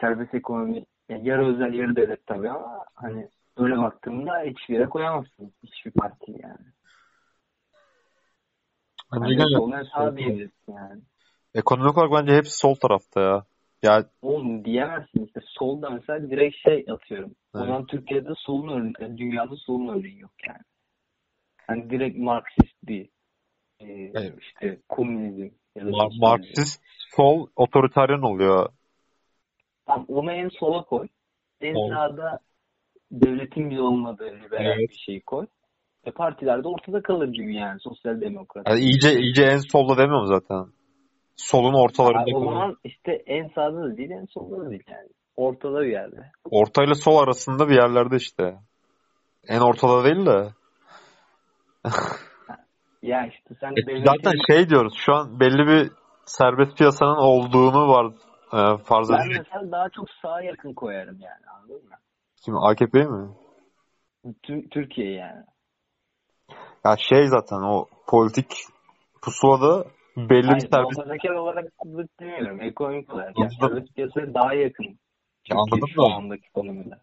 [0.00, 5.52] serbest ekonomi yani yarı özel yarı devlet tabii ama hani öyle baktığımda hiçbir yere koyamazsın.
[5.62, 6.66] Hiçbir parti yani.
[9.12, 11.00] Bence Hani gene sağ diyebilirsin yani.
[11.54, 13.44] ekonomik olarak bence hepsi sol tarafta ya.
[13.82, 17.34] Ya Oğlum diyemezsin işte solda mesela direkt şey atıyorum.
[17.54, 17.66] O Evet.
[17.66, 20.62] zaman Türkiye'de solun örneği, yani dünyada solun örneği yok yani.
[21.66, 23.08] Hani direkt Marksist bir
[23.80, 24.34] e, Evet.
[24.40, 26.20] işte komünizm ya da Mar-.
[26.20, 26.82] Marksist
[27.16, 28.68] sol otoriteryen oluyor.
[29.86, 31.08] Tamam, onu en sola koy.
[31.60, 31.88] En Sol.
[31.90, 32.38] sağda
[33.12, 34.90] devletin bile olmadığı liberal Evet.
[34.90, 35.46] bir şey koy.
[36.04, 38.68] E partiler de ortada kalır gibi yani sosyal demokrat.
[38.68, 40.66] Yani iyice iyice en solda demiyorum zaten.
[41.36, 45.08] Solun ortalarında Ha, o zaman işte en sağda da değil en solda da değil yani.
[45.36, 46.30] Ortada bir yerde.
[46.50, 48.54] Orta ile sol arasında bir yerlerde işte.
[49.48, 50.48] En ortada değil de.
[53.02, 55.90] Ya işte sen E, devletin Zaten şey diyoruz şu an belli bir
[56.26, 58.12] serbest piyasanın olduğunu var
[58.54, 61.96] e, farz Ben mesela daha çok sağa yakın koyarım yani anladın mı?
[62.44, 63.28] Kim AKP mi?
[64.24, 65.44] Tü- Türkiye yani.
[66.84, 68.52] Ya şey zaten o politik
[69.22, 69.84] pusulada
[70.16, 72.60] belli bir Hayır, serbest muhafazakar olarak zıt demiyorum.
[72.60, 73.38] Ekonomik olarak.
[73.38, 73.86] Yani Anladım.
[73.94, 74.98] piyasaya daha yakın.
[75.44, 76.06] Türkiye anladım şu da.
[76.14, 77.00] andaki konumunda.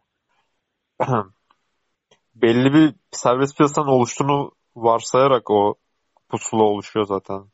[2.35, 5.75] belli bir serbest piyasanın oluştuğunu varsayarak o
[6.29, 7.50] pusula oluşuyor zaten.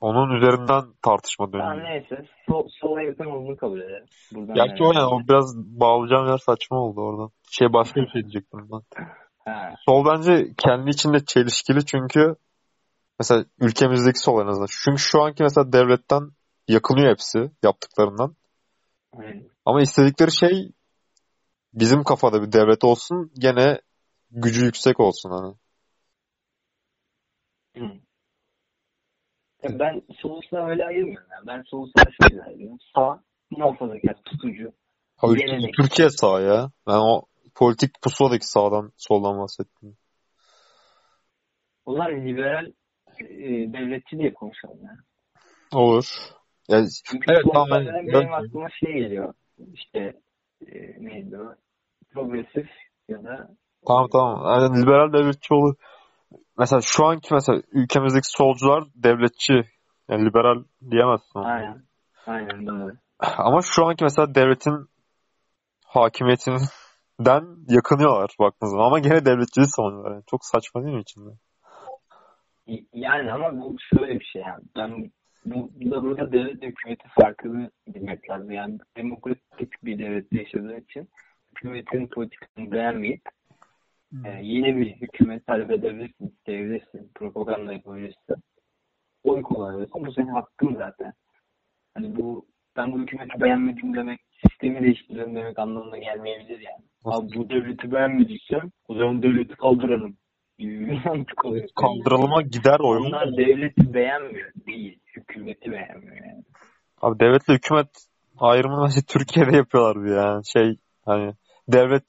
[0.00, 1.84] Onun üzerinden tartışma dönüyor.
[1.84, 2.24] neyse.
[2.48, 4.04] Sol, sola yakın olduğunu kabul edelim.
[4.34, 4.98] Buradan Gerçi o nereye?
[4.98, 7.30] yani o biraz bağlayacağım yer saçma oldu oradan.
[7.50, 8.80] Şey başka bir şey diyecektim ben.
[9.44, 9.74] Ha.
[9.86, 12.34] Sol bence kendi içinde çelişkili çünkü
[13.18, 14.66] mesela ülkemizdeki sol en azından.
[14.84, 16.22] Çünkü şu anki mesela devletten
[16.68, 18.36] yakınıyor hepsi yaptıklarından.
[19.18, 19.50] Aynen.
[19.64, 20.72] Ama istedikleri şey
[21.74, 23.80] bizim kafada bir devlet olsun gene
[24.30, 25.54] gücü yüksek olsun hani.
[27.76, 28.00] Hı.
[29.62, 31.28] Ya ben solu sağa öyle ayırmıyorum.
[31.32, 31.46] Yani.
[31.46, 32.78] Ben solu sağa şöyle ayırıyorum.
[32.94, 34.72] Sağ muhafazakar, tutucu.
[35.22, 35.74] Gelenek.
[35.74, 36.70] Türkiye sağ ya.
[36.86, 37.22] Ben o
[37.54, 39.96] politik pusuladaki sağdan soldan bahsettim.
[41.86, 42.66] O zaman liberal
[43.20, 44.98] e, devletçi diye konuşalım yani.
[45.74, 46.04] Olur.
[46.68, 49.34] Yani, Çünkü Evet, tamam, ben- dönemde ben- benim aklıma şey geliyor.
[49.74, 50.14] İşte
[50.66, 51.54] e, neydi o?
[52.12, 52.68] Progresif
[53.08, 53.48] ya da
[53.86, 54.62] tamam tamam.
[54.62, 55.74] Yani liberal devletçi olur.
[56.58, 59.54] Mesela şu anki mesela ülkemizdeki solcular devletçi.
[60.08, 61.40] Yani liberal diyemezsin.
[61.40, 61.82] aynen.
[62.26, 62.92] Aynen doğru.
[63.38, 64.88] Ama şu anki mesela devletin
[65.84, 68.86] hakimiyetinden yakınıyorlar baktığınız zaman.
[68.86, 70.12] Ama gene devletçiliği savunuyorlar.
[70.12, 71.30] Yani çok saçma değil mi içinde?
[72.92, 74.64] Yani ama bu şöyle bir şey yani.
[74.76, 75.10] Ben
[75.44, 78.50] bu burada, burada devlet hükümeti farkını bilmek lazım.
[78.50, 81.08] Yani demokratik bir devlette yaşadığın için
[81.50, 83.22] hükümetin politikasını beğenmeyip
[84.24, 88.36] e, yeni bir hükümet talep edebilirsin, isteyebilirsin, propaganda yapabilirsin.
[89.24, 90.06] Oy kullanabilirsin.
[90.06, 91.12] Bu senin hakkın zaten.
[91.94, 92.46] Hani bu
[92.76, 96.84] ben bu hükümeti beğenmedim demek, sistemi değiştirelim demek anlamına gelmeyebilir yani.
[97.04, 100.16] Abi bu devleti beğenmediysem o zaman devleti kaldıralım
[100.58, 101.68] gibi bir mantık oluyor.
[102.40, 103.04] Gider oyun.
[103.04, 106.44] Onlar devleti beğenmiyor değil, hükümeti beğenmiyor yani.
[107.02, 107.88] Abi devletle hükümet
[108.38, 110.42] ayrımını bence Türkiye'de yapıyorlar bir yani.
[110.46, 111.32] Şey hani
[111.68, 112.04] devlet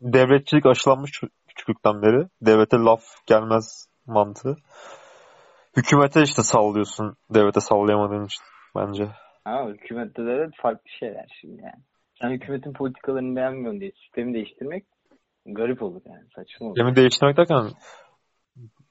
[0.00, 1.22] devletçilik aşılanmış
[1.66, 2.28] küçüklükten beri.
[2.42, 4.56] Devlete laf gelmez mantığı.
[5.76, 8.44] Hükümete işte sallıyorsun devlete sallayamadığın için
[8.76, 9.08] bence.
[9.44, 11.82] Ama hükümette devlet farklı şeyler şimdi yani.
[12.20, 14.84] Sen hükümetin politikalarını beğenmiyorsun diye sistemi değiştirmek
[15.46, 16.76] garip olur yani saçma olur.
[16.76, 17.70] Sistemi değiştirmek derken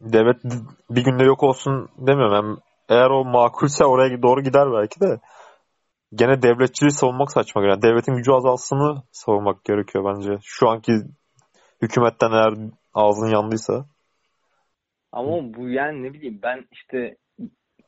[0.02, 0.44] devlet
[0.90, 2.34] bir günde yok olsun demiyorum.
[2.34, 2.58] Yani
[2.90, 5.20] eğer o makulse oraya doğru gider belki de
[6.16, 7.66] gene devletçiliği savunmak saçma.
[7.66, 10.38] Yani devletin gücü azalsını savunmak gerekiyor bence.
[10.44, 10.92] Şu anki
[11.86, 12.54] hükümetten eğer
[12.94, 13.86] ağzın yandıysa.
[15.12, 17.18] Ama bu yani ne bileyim ben işte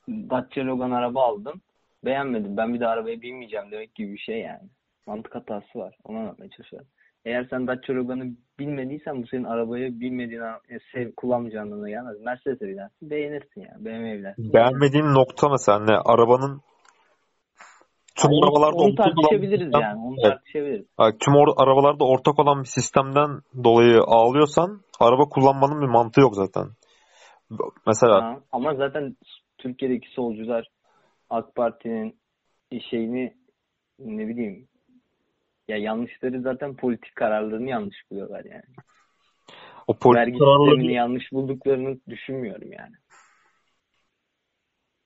[0.10, 1.62] Dacia Logan araba aldım.
[2.06, 2.58] Beğenmedim.
[2.58, 4.70] Ben bir de arabaya binmeyeceğim demek gibi bir şey yani.
[5.08, 5.95] Mantık hatası var.
[6.04, 6.88] Onu anlatmaya çalışıyorum.
[7.26, 8.26] Eğer sen Dacia Logan'ı
[8.60, 10.41] bilmediysen bu senin arabaya bilmediğin
[10.93, 12.22] sev, kullanmayacağın anlamına gelmez.
[12.22, 13.10] Mercedes'e binersin.
[13.10, 13.86] Beğenirsin yani.
[13.86, 14.54] BMW binersin.
[14.54, 15.95] Beğenmediğin nokta mesela ne?
[16.06, 16.62] Arabanın
[18.22, 19.99] tüm onu, arabalarda onu olan tartışabiliriz yani.
[19.99, 20.34] Onu Evet.
[20.34, 20.86] tartışabiliriz.
[20.97, 26.36] Ha, tüm or- arabalarda ortak olan bir sistemden dolayı ağlıyorsan araba kullanmanın bir mantığı yok
[26.36, 26.65] zaten.
[27.88, 29.15] Mesela Ha, ama zaten
[29.57, 30.68] Türkiye'deki solcular
[31.30, 32.20] AK Parti'nin
[32.89, 33.34] şeyini
[33.99, 34.68] ne bileyim
[35.68, 38.76] ya yanlışları zaten politik kararlarını yanlış buluyorlar yani.
[39.88, 42.95] o politik Vergi kararları sistemini yanlış bulduklarını düşünmüyorum yani.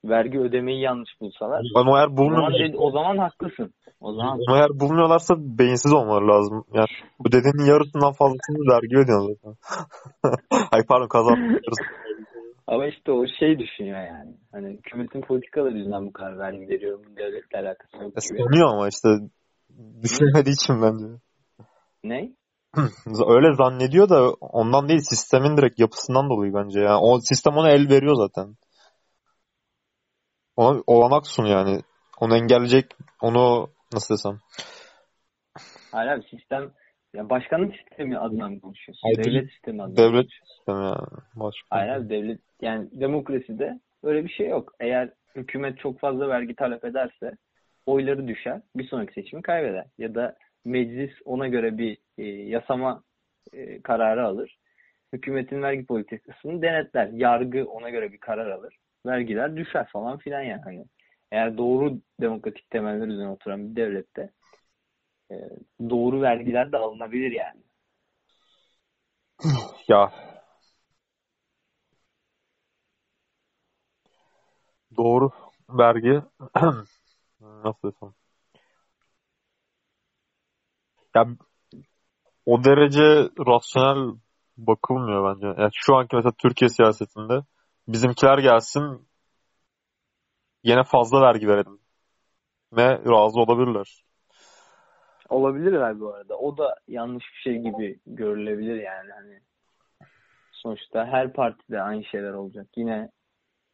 [0.06, 3.74] Vergi ödemeyi yanlış bulsalar ama eğer o zaman, bulmuyorlar, dedi- o zaman haklısın.
[4.02, 6.64] O zaman ama eğer bulmuyorlarsa beyinsiz olmaları lazım.
[6.74, 6.88] Yani
[7.20, 9.58] bu dediğinin yarısından fazlasını vergi ödüyorlar zaten.
[10.72, 11.78] Ay pardon kazanmıyoruz.
[12.68, 14.34] ama işte o şey düşünüyor yani.
[14.52, 17.02] Hani hükümetin politikaları yüzünden bu kadar vergi veriyorum.
[17.18, 18.14] Devletle alakası yok.
[18.18, 19.10] Sanıyor ama işte
[20.04, 21.06] düşünmediği için bence.
[22.04, 22.32] Ne?
[23.28, 26.80] Öyle zannediyor da ondan değil sistemin direkt yapısından dolayı bence.
[26.80, 28.56] Yani o sistem ona el veriyor zaten.
[30.62, 31.82] Ona olanak sun yani.
[32.20, 32.86] Onu engelleyecek,
[33.22, 34.40] onu nasıl desem.
[35.92, 36.72] Hayır abi sistem
[37.14, 39.02] ya başkanlık sistemi adına mı konuşuyorsun?
[39.08, 41.08] Hayır, devlet sistemi adına Devlet sistemi yani.
[41.36, 41.68] Başka.
[41.70, 44.74] Hayır abi devlet yani demokraside öyle bir şey yok.
[44.80, 47.32] Eğer hükümet çok fazla vergi talep ederse
[47.86, 48.62] oyları düşer.
[48.76, 49.86] Bir sonraki seçimi kaybeder.
[49.98, 50.36] Ya da
[50.66, 53.04] meclis ona göre bir e, yasama
[53.54, 54.58] e, kararı alır.
[55.14, 57.10] Hükümetin vergi politikasını denetler.
[57.14, 58.78] Yargı ona göre bir karar alır.
[59.06, 60.62] Vergiler düşer falan filan yani.
[60.64, 60.86] Hani
[61.32, 64.32] eğer doğru demokratik temeller üzerine oturan bir devlette
[65.32, 65.36] e,
[65.90, 67.62] doğru vergiler de alınabilir yani.
[69.88, 70.12] Ya.
[74.98, 75.32] Doğru.
[75.70, 76.22] Vergi.
[77.42, 78.14] Nasıl desem.
[81.16, 81.26] Ya
[82.46, 84.16] o derece rasyonel
[84.58, 85.62] bakılmıyor bence.
[85.62, 87.34] Yani şu anki mesela Türkiye siyasetinde
[87.88, 89.08] bizimkiler gelsin
[90.64, 91.80] yine fazla vergi verelim.
[92.74, 94.04] Ve razı olabilirler.
[95.30, 96.38] Olabilir abi bu arada.
[96.38, 99.40] O da yanlış bir şey gibi görülebilir yani hani.
[100.52, 102.68] Sonuçta her partide aynı şeyler olacak.
[102.76, 103.12] Yine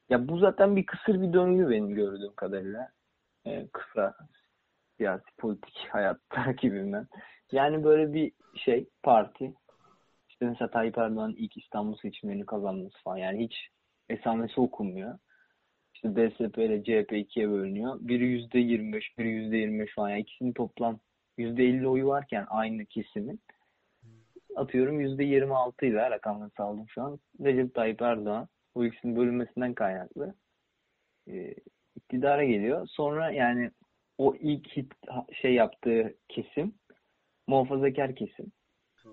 [0.10, 2.90] ya bu zaten bir kısır bir döngü benim gördüğüm kadarıyla.
[3.46, 4.14] Ee, kısa
[4.98, 7.08] siyasi politik hayat takibinden.
[7.52, 9.54] Yani böyle bir şey parti
[10.30, 13.70] işte mesela Tayyip Erdoğan ilk İstanbul seçimlerini kazanması falan yani hiç
[14.10, 15.20] esamesi okunmuyor.
[15.96, 17.98] İşte DSP ile CHP ikiye bölünüyor.
[18.02, 20.10] Biri yüzde yirmi beş, biri yüzde yirmi beş falan.
[20.10, 21.00] Yani ikisinin toplam
[21.38, 23.42] yüzde elli oyu varken aynı kesimin
[24.58, 27.20] atıyorum yüzde yirmi altı ile rakamını saldım şu an.
[27.40, 30.36] Recep Tayyip Erdoğan bu ikisinin bölünmesinden kaynaklı
[31.28, 31.56] e,
[31.96, 32.88] iktidara geliyor.
[32.88, 33.72] Sonra yani
[34.18, 34.94] o ilk hit
[35.42, 36.74] şey yaptığı kesim
[37.48, 38.52] muhafazakar kesim.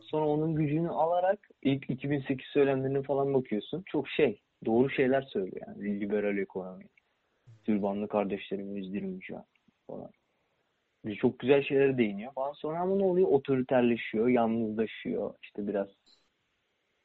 [0.01, 3.83] Sonra onun gücünü alarak ilk 2008 söylemlerine falan bakıyorsun.
[3.87, 6.01] Çok şey, doğru şeyler söylüyor yani.
[6.01, 6.85] Liberal ekonomi.
[7.65, 9.43] Türbanlı kardeşlerimi üzdirmeyeceğim
[9.87, 10.11] falan.
[11.05, 12.53] Bir çok güzel şeylere değiniyor falan.
[12.53, 13.29] Sonra ama ne oluyor?
[13.29, 15.35] Otoriterleşiyor, yalnızlaşıyor.
[15.43, 15.89] İşte biraz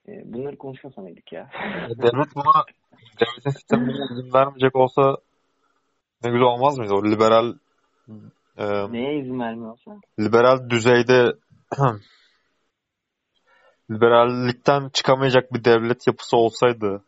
[0.08, 1.50] e, bunları konuşmasam mıydık ya?
[1.90, 2.64] Devlet buna
[3.22, 5.18] devletin sistemine izin vermeyecek olsa
[6.24, 6.94] ne güzel olmaz mıydı?
[6.94, 7.54] O liberal
[8.58, 9.92] e, Neye izin vermiyorsa?
[10.20, 11.34] liberal düzeyde
[13.92, 17.04] liberallikten çıkamayacak bir devlet yapısı olsaydı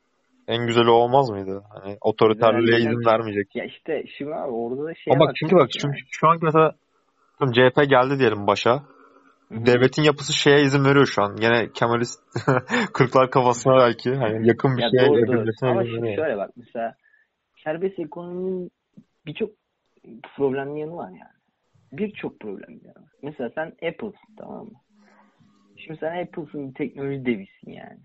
[0.47, 1.63] en güzeli olmaz mıydı?
[1.69, 3.55] Hani otoriterliğe izin vermeyecek.
[3.55, 6.71] Ya işte şimdi abi orada da şey Ama bak çünkü bak çünkü şu an mesela
[7.39, 8.83] CHP geldi diyelim başa.
[9.51, 11.35] Devletin yapısı şeye izin veriyor şu an.
[11.35, 12.19] Gene Kemalist
[12.93, 15.45] kırklar kafasına belki hani yakın bir Ya şeye doğru doğru.
[15.61, 16.95] Ama şimdi şöyle bak mesela
[17.63, 18.71] serbest ekonominin
[19.25, 19.49] birçok
[20.37, 21.37] problemli yanı var yani.
[21.91, 23.11] Birçok problemli yanı var.
[23.23, 24.79] Mesela sen Apple'sın tamam mı?
[25.77, 27.99] Şimdi sen Apple'sın bir teknoloji devisin yani.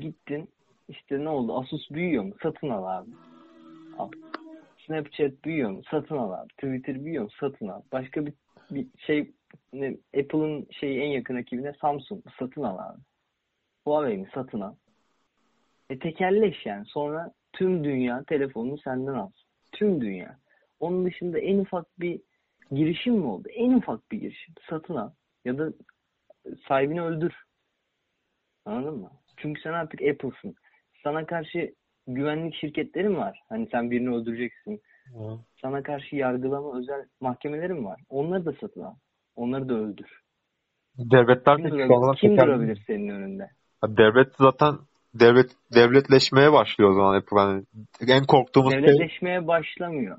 [0.00, 0.48] Gittin
[0.88, 1.58] işte ne oldu?
[1.58, 2.34] Asus büyüyor mu?
[2.42, 3.10] Satın al abi.
[3.98, 4.10] Al.
[4.86, 5.82] Snapchat büyüyor mu?
[5.90, 6.48] Satın al abi.
[6.48, 7.30] Twitter büyüyor mu?
[7.40, 7.82] Satın al.
[7.92, 8.34] Başka bir,
[8.70, 9.32] bir şey
[10.16, 12.24] Apple'ın şeyi en yakın rakibine Samsung.
[12.38, 13.00] Satın al abi.
[13.84, 14.28] Huawei mi?
[14.34, 14.74] Satın al.
[15.90, 16.86] E tekelleş yani.
[16.86, 19.48] Sonra tüm dünya telefonunu senden alsın.
[19.72, 20.38] Tüm dünya.
[20.80, 22.20] Onun dışında en ufak bir
[22.70, 23.48] girişim mi oldu?
[23.48, 24.54] En ufak bir girişim.
[24.70, 25.10] Satın al.
[25.44, 25.72] Ya da
[26.68, 27.34] sahibini öldür.
[28.64, 29.10] Anladın mı?
[29.36, 30.54] Çünkü sen artık Apple'sın.
[31.04, 31.74] Sana karşı
[32.06, 33.40] güvenlik şirketlerin var.
[33.48, 34.80] Hani sen birini öldüreceksin.
[35.12, 35.38] Hı.
[35.62, 38.00] Sana karşı yargılama özel mahkemelerin var.
[38.08, 38.94] Onları da satın al.
[39.36, 40.20] Onları da öldür.
[40.98, 43.50] Devletler Kim, de durabilir, kim tekel- durabilir senin önünde?
[43.84, 44.74] Ya Devlet zaten
[45.14, 47.38] devlet devletleşmeye başlıyor o zaman Apple.
[47.40, 50.18] Yani en korktuğumuz şey Devletleşmeye başlamıyor.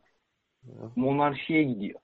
[0.96, 2.00] Monarşiye gidiyor.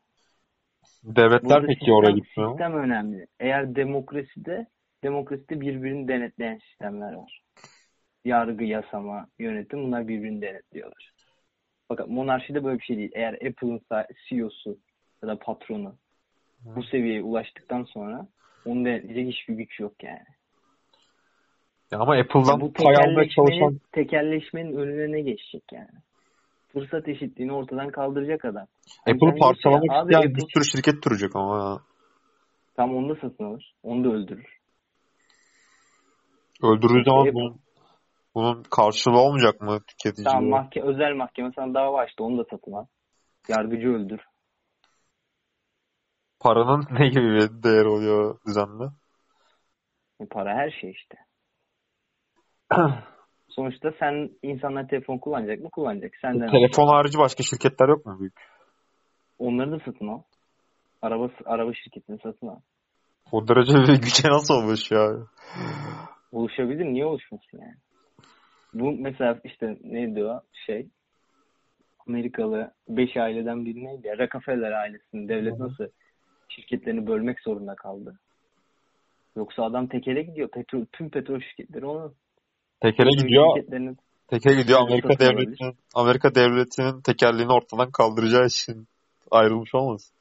[1.03, 2.51] devletler Burada peki oraya gitmiyor.
[2.51, 3.25] sistem önemli.
[3.39, 4.67] Eğer demokraside
[5.03, 7.41] demokraside birbirini denetleyen sistemler var.
[8.25, 11.11] Yargı, yasama, yönetim bunlar birbirini denetliyorlar.
[11.87, 13.11] Fakat monarşide böyle bir şey değil.
[13.13, 13.81] Eğer Apple'ın
[14.29, 14.77] CEO'su
[15.23, 15.95] ya da patronu
[16.75, 18.27] bu seviyeye ulaştıktan sonra
[18.65, 20.25] onu denetleyecek hiçbir güç yok yani.
[21.91, 25.89] Ya ama Apple'dan bu pay almaya çalışan tekelleşmenin, önüne ne geçecek yani?
[26.73, 28.67] Fırsat eşitliğini ortadan kaldıracak adam.
[29.01, 31.81] Apple'ı sen diyorsun ya, parçalamak isteyen Apple- bir sürü şirket duracak ama.
[32.75, 33.73] Tam onu da satın alır.
[33.83, 34.59] Onu da öldürür.
[36.63, 37.57] Öldürdüğü zaman Apple-
[38.35, 40.33] bunun, karşılığı olmayacak mı tüketiciye?
[40.33, 42.23] Tamam mahke özel mahkeme sana dava açtı.
[42.23, 42.85] Onu da satın al.
[43.47, 44.21] Yargıcı öldür.
[46.39, 48.83] Paranın ne gibi bir değeri oluyor düzende?
[50.19, 51.17] E, para her şey işte.
[53.49, 55.69] Sonuçta sen insanlar telefon kullanacak mı?
[55.71, 56.11] Kullanacak.
[56.21, 56.51] Senden al.
[56.51, 58.33] Telefon harici başka şirketler yok mu büyük?
[59.39, 60.21] Onları da satın al.
[61.01, 62.59] Araba araba şirketini satın al.
[63.31, 65.09] O derece bir güce nasıl olmuş ya?
[66.31, 66.85] Oluşabilir.
[66.85, 67.75] Niye oluşmasın yani?
[68.73, 70.87] Bu mesela işte neydi o şey?
[72.07, 74.17] Amerikalı 5 aileden biri neydi ya?
[74.17, 75.67] Rockefeller ailesinin devlet Hı hı.
[75.67, 75.87] nasıl
[76.49, 78.19] şirketlerini bölmek zorunda kaldı?
[79.35, 80.49] Yoksa adam tekele gidiyor.
[80.49, 82.15] Petrol, tüm petrol şirketleri onun.
[82.81, 83.97] Tekele gidiyor, şirketlerinin
[84.27, 88.87] teke gidiyor Amerika devletinin Amerika devletinin tekerleğini ortadan kaldıracağı için
[89.31, 90.15] ayrılmış olmasın?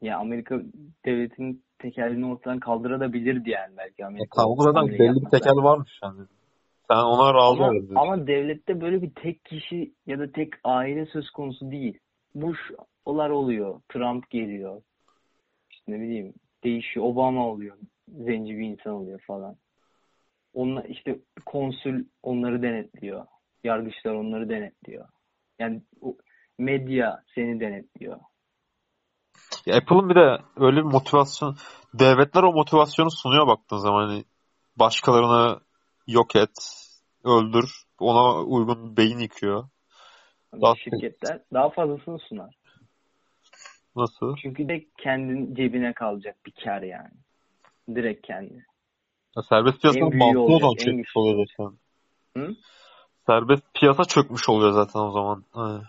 [0.00, 0.60] ya Amerika
[1.04, 4.42] devletinin tekelini ortadan kaldırabilirdi yani belki Amerika.
[4.42, 6.20] tamam hamle belli bir tekel varmış yani.
[6.90, 7.94] Sen ona razı Ama, olabilirsin.
[7.94, 11.98] ama devlette böyle bir tek kişi ya da tek aile söz konusu değil.
[12.34, 13.80] Bush'lar oluyor.
[13.88, 14.82] Trump geliyor.
[15.70, 17.06] İşte ne bileyim değişiyor.
[17.06, 17.76] Obama oluyor.
[18.08, 19.56] Zenci bir insan oluyor falan.
[20.54, 23.26] Onlar işte konsül onları denetliyor.
[23.64, 25.08] Yargıçlar onları denetliyor.
[25.58, 25.82] Yani
[26.58, 28.18] medya seni denetliyor.
[29.66, 31.56] Apple'ın bir de öyle bir motivasyon
[31.94, 34.24] devletler o motivasyonu sunuyor baktığın zaman hani
[34.76, 35.60] başkalarını
[36.06, 36.50] yok et,
[37.24, 39.68] öldür, ona uygun beyin yıkıyor.
[40.52, 42.54] Ama Daha- şirketler daha fazlasını sunar.
[43.96, 44.36] Nasıl?
[44.42, 47.10] Çünkü de kendin cebine kalacak bir kar yani.
[47.94, 48.66] Direkt kendi.
[49.36, 51.78] Ya serbest piyasanın mantığı o zaman çökmüş oluyor zaten.
[52.36, 52.54] Hı?
[53.26, 55.44] Serbest piyasa çökmüş oluyor zaten o zaman.
[55.52, 55.82] Hani.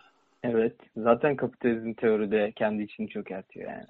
[0.43, 0.75] Evet.
[0.97, 3.87] Zaten kapitalizm teoride kendi içini çökertiyor yani.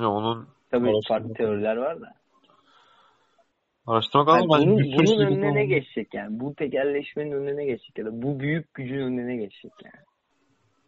[0.00, 2.14] Ya onun Tabii Araştırma farklı teoriler var da.
[3.86, 4.70] araştırmak Yani lazım.
[4.70, 6.40] Bence bunun, bunun önüne ne geçecek yani?
[6.40, 10.04] Bu tekelleşmenin önüne ne geçecek ya da bu büyük gücün önüne ne geçecek yani?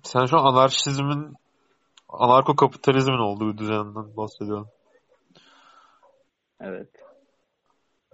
[0.02, 1.34] Sen şu an anarşizmin
[2.08, 4.68] anarko kapitalizmin olduğu düzenden bahsediyorsun.
[6.60, 6.88] Evet.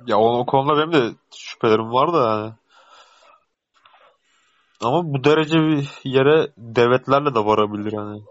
[0.07, 2.53] Ya o, o konuda benim de şüphelerim var da yani.
[4.83, 8.23] Ama bu derece bir yere devletlerle de varabilir hani.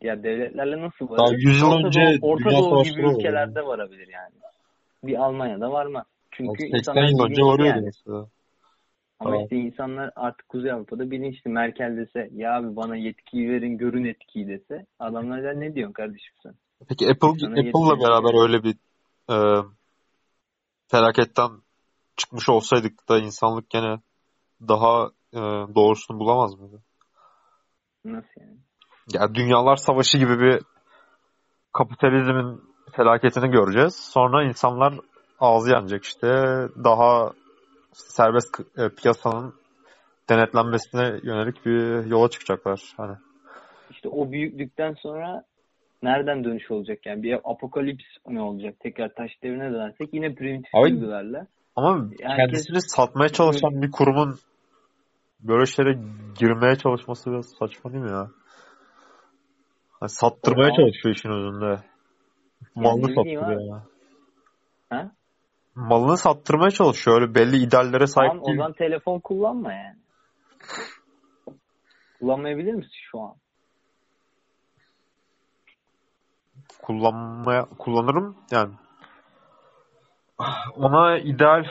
[0.00, 1.46] Ya devletlerle nasıl Daha varabilir?
[1.46, 4.34] 100 yıl Orta önce Doğu, Orta dünya Doğu gibi ülkelerde varabilir yani.
[5.04, 6.04] Bir Almanya'da varmaz.
[6.30, 7.84] Çünkü 80 insanlar yıl önce varıyordu yani.
[7.84, 8.26] mesela.
[9.20, 9.42] Ama Tamam.
[9.42, 11.50] işte insanlar artık Kuzey Avrupa'da bilinçli.
[11.50, 16.34] Merkel dese ya abi bana yetkiyi verin görün etkiyi dese adamlar der ne diyorsun kardeşim
[16.42, 16.54] sen?
[16.88, 18.76] Peki Apple Sana Apple'la beraber öyle bir
[19.30, 19.36] e,
[20.88, 21.50] felaketten
[22.16, 23.98] çıkmış olsaydık da insanlık gene
[24.68, 25.40] daha e,
[25.74, 26.82] doğrusunu bulamaz mıydı?
[28.04, 28.56] Nasıl yani?
[29.14, 30.60] Ya Dünyalar Savaşı gibi bir
[31.72, 32.60] kapitalizmin
[32.92, 33.96] felaketini göreceğiz.
[33.96, 34.94] Sonra insanlar
[35.40, 36.26] ağzı yanacak işte.
[36.84, 37.32] Daha
[37.92, 39.54] serbest e, piyasanın
[40.28, 42.80] denetlenmesine yönelik bir yola çıkacaklar.
[42.96, 43.16] Hani
[43.90, 45.44] İşte o büyüklükten sonra
[46.02, 47.22] nereden dönüş olacak yani?
[47.22, 48.74] Bir apokalips mi olacak?
[48.80, 51.46] Tekrar taş devrine dönersek yine primitif Abi- duygularla.
[51.76, 54.38] ama Herkes- kendisini satmaya çalışan bir kurumun
[55.44, 55.98] böyle şeylere
[56.38, 58.30] girmeye çalışması biraz saçma değil mi ya?
[60.00, 61.82] Hani sattırmaya Ama- çalışıyor işin özünde.
[62.74, 63.82] Malını bileyim sattırıyor ya.
[64.90, 65.10] Ha?
[65.74, 67.20] Malını sattırmaya çalışıyor.
[67.20, 68.56] Öyle belli ideallere sahip Tamam o değil.
[68.58, 69.96] zaman telefon kullanma yani.
[72.20, 73.34] Kullanmayabilir misin şu an?
[76.82, 78.74] kullanmaya kullanırım yani
[80.76, 81.64] ona ideal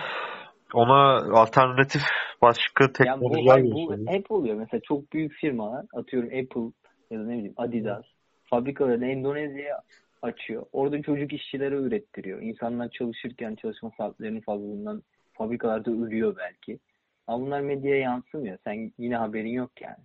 [0.73, 2.01] ona alternatif
[2.43, 4.13] başka Yani bu, teknolojiler hayır, bu gösteriyor.
[4.13, 4.55] hep oluyor.
[4.55, 6.71] Mesela çok büyük firmalar atıyorum Apple
[7.11, 8.05] ya da ne bileyim Adidas
[8.45, 9.81] fabrikalarını Endonezya'ya
[10.21, 10.65] açıyor.
[10.73, 12.41] Orada çocuk işçilere ürettiriyor.
[12.41, 16.79] İnsanlar çalışırken çalışma saatlerinin fazlalığından fabrikalarda ölüyor belki.
[17.27, 18.57] Ama bunlar medyaya yansımıyor.
[18.63, 20.03] Sen yine haberin yok yani.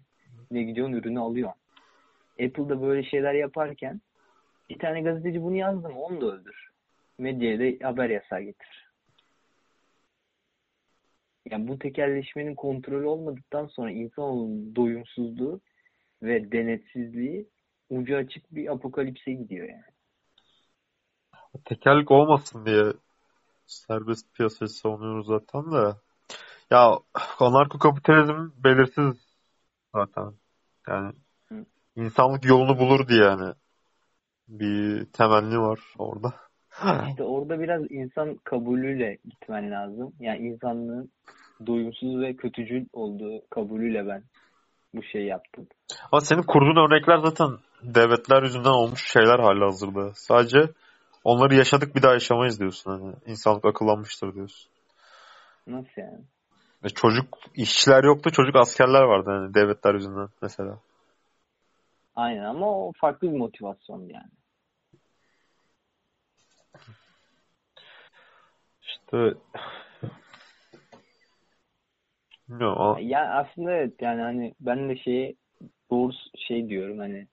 [0.51, 1.61] Ne gidiyorsun ürünü alıyorsun.
[2.33, 4.01] Apple'da böyle şeyler yaparken
[4.71, 6.69] bir tane gazeteci bunu yazdı mı onu da öldür.
[7.19, 8.78] Medyaya da haber yasağı getir.
[11.51, 15.61] Yani bu tekelleşmenin kontrolü olmadıktan sonra insanoğlunun doyumsuzluğu
[16.23, 17.49] ve denetsizliği
[17.91, 19.83] ucu açık bir apokalipse gidiyor yani.
[21.65, 22.93] Tekellik olmasın diye
[23.67, 25.95] serbest piyasayı savunuyoruz zaten de.
[26.71, 26.99] Ya
[27.39, 29.17] anarko-kapitalizm belirsiz
[29.95, 30.33] zaten.
[30.89, 31.13] Yani
[31.49, 31.65] Hı.
[31.97, 33.55] insanlık yolunu bulur diye yani
[34.49, 36.48] bir temenni var orada.
[37.09, 40.13] İşte orada biraz insan kabulüyle gitmen lazım.
[40.21, 41.11] Yani insanlığın
[41.67, 44.23] doyumsuz ve kötücül olduğu kabulüyle ben
[44.95, 45.67] bu şeyi yaptım.
[46.13, 47.51] Ama senin kurduğun örnekler zaten
[47.83, 50.11] devletler yüzünden olmuş şeyler hali hazırda.
[50.15, 50.59] Sadece
[51.25, 53.15] onları yaşadık bir daha yaşamayız diyorsun hani.
[53.27, 54.71] İnsanlık akıllanmıştır diyorsun.
[55.67, 56.21] Nasıl yani?
[56.85, 60.79] Ve çocuk işçiler yoktu, çocuk askerler vardı hani devletler yüzünden mesela.
[62.17, 64.31] Aynen ama o farklı bir motivasyon yani.
[72.49, 75.35] Bilmiyorum ama Ya aslında evet yani hani ben de şeye
[75.91, 77.27] doğru şey diyorum hani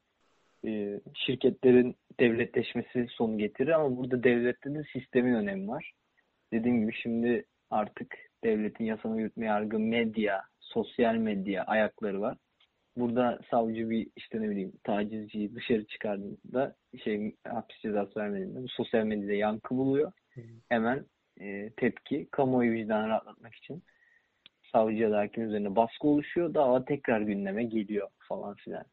[0.65, 5.93] e, şirketlerin devletleşmesi sonu getirir ama burada devlette de sistemin önemi var.
[6.53, 12.37] Dediğim gibi şimdi artık devletin yasama yürütme yargı medya, sosyal medya ayakları var.
[12.97, 19.03] Burada savcı bir işte ne bileyim tacizciyi dışarı çıkardığında şey hapis cezası vermediğinde bu sosyal
[19.03, 20.11] medyada yankı buluyor.
[20.69, 21.05] Hemen
[21.39, 23.83] e, tepki kamuoyu vicdanını rahatlatmak için
[24.71, 26.53] savcı ya da hakim üzerine baskı oluşuyor.
[26.53, 28.85] Dava tekrar gündeme geliyor falan filan.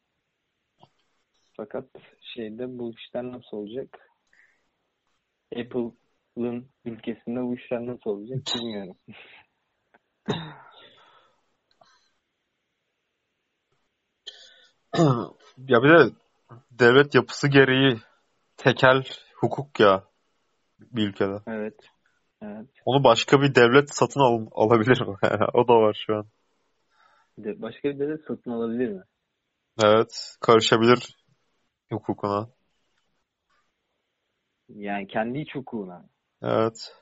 [1.57, 1.84] Fakat
[2.20, 3.99] şeyde bu işler nasıl olacak?
[5.57, 8.97] Apple'ın ülkesinde bu işler nasıl olacak bilmiyorum.
[15.68, 16.11] ya bir de
[16.70, 17.97] devlet yapısı gereği
[18.57, 19.03] tekel
[19.36, 20.05] hukuk ya
[20.80, 21.40] bir ülkede.
[21.47, 21.91] evet.
[22.43, 22.66] Evet.
[22.84, 25.16] Onu başka bir devlet satın al alabilir mi?
[25.22, 26.26] Yani o da var şu an.
[27.38, 29.03] De başka bir devlet satın alabilir mi?
[29.84, 31.16] Evet, karışabilir
[31.93, 32.49] hukukuna.
[34.68, 36.05] Yani kendi iç hukukuna.
[36.43, 36.95] Evet.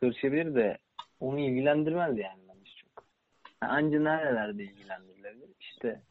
[0.00, 0.78] Karışabilir de
[1.20, 3.04] onu ilgilendirmez yani bence çok.
[3.60, 5.50] Ha, Anca nerelerde ilgilendirilebilir?
[5.60, 6.02] İşte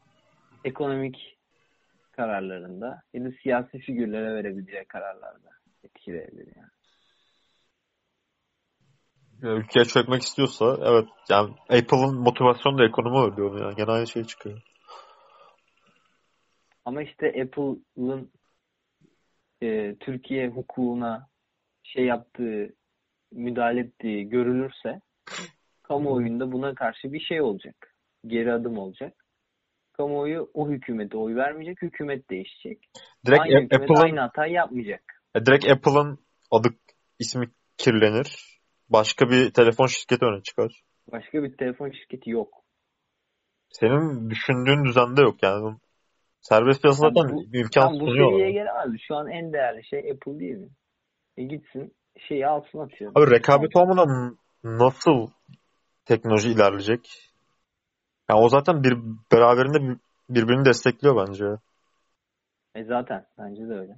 [0.64, 1.38] ekonomik
[2.12, 5.50] kararlarında ya da siyasi figürlere verebileceği kararlarda
[5.84, 6.75] etkileyebilir yani.
[9.48, 13.76] Ülkeye çökmek istiyorsa evet yani Apple'ın motivasyonu da ekonomi öyle yani.
[13.76, 14.62] Gene aynı şey çıkıyor.
[16.84, 18.30] Ama işte Apple'ın
[19.62, 21.28] e, Türkiye hukukuna
[21.82, 22.74] şey yaptığı,
[23.32, 25.00] müdahale ettiği görülürse
[25.82, 27.94] kamuoyunda buna karşı bir şey olacak.
[28.26, 29.24] Geri adım olacak.
[29.92, 32.78] Kamuoyu o hükümete oy vermeyecek, hükümet değişecek.
[33.26, 35.22] Direkt aynı hükümet Apple'ın aynı hatayı yapmayacak.
[35.34, 36.18] e, direkt Apple'ın
[36.50, 36.68] adı
[37.18, 38.55] ismi kirlenir.
[38.88, 40.82] Başka bir telefon şirketi öne çıkar.
[41.12, 42.64] Başka bir telefon şirketi yok.
[43.70, 45.76] Senin düşündüğün düzende yok yani.
[46.40, 48.30] Serbest piyasa Yani zaten bu- bir imkan Tam bu sunuyor.
[48.30, 48.52] seviyeye ona.
[48.52, 49.00] gelemez.
[49.08, 50.68] Şu an en değerli şey Apple değil mi?
[51.36, 51.94] E gitsin
[52.28, 53.12] şeyi alsın atıyor.
[53.14, 55.28] Abi rekabet olmadan nasıl
[56.04, 57.32] teknoloji ilerleyecek?
[58.30, 58.96] Ya o zaten bir
[59.32, 59.98] beraberinde bir-
[60.30, 61.44] birbirini destekliyor bence.
[62.74, 63.96] E zaten bence de öyle.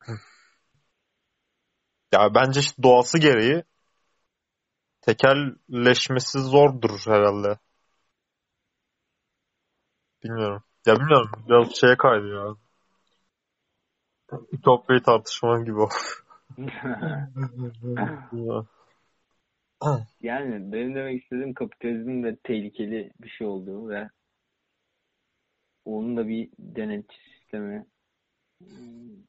[2.12, 3.64] Ya bence işte doğası gereği
[5.00, 7.58] tekelleşmesi zordur herhalde.
[10.24, 10.62] Bilmiyorum.
[10.86, 11.30] Ya bilmiyorum.
[11.48, 12.54] Biraz şeye kaydı ya.
[14.52, 15.94] Ütopyayı tartışma gibi oldu.
[20.20, 24.08] Yani benim demek istediğim kapitalizmin de tehlikeli bir şey olduğu ve
[25.84, 27.86] onun da bir denetçi sistemi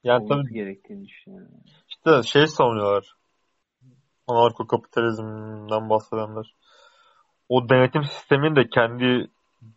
[0.03, 1.51] Yani tabii gerektiğini düşünüyorum.
[2.07, 3.15] İşte şey savunuyorlar.
[4.27, 6.55] Anarko kapitalizmden bahsedenler.
[7.49, 9.27] O denetim sistemini de kendi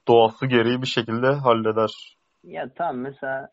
[0.09, 2.17] doğası gereği bir şekilde halleder.
[2.45, 3.49] Ya tamam mesela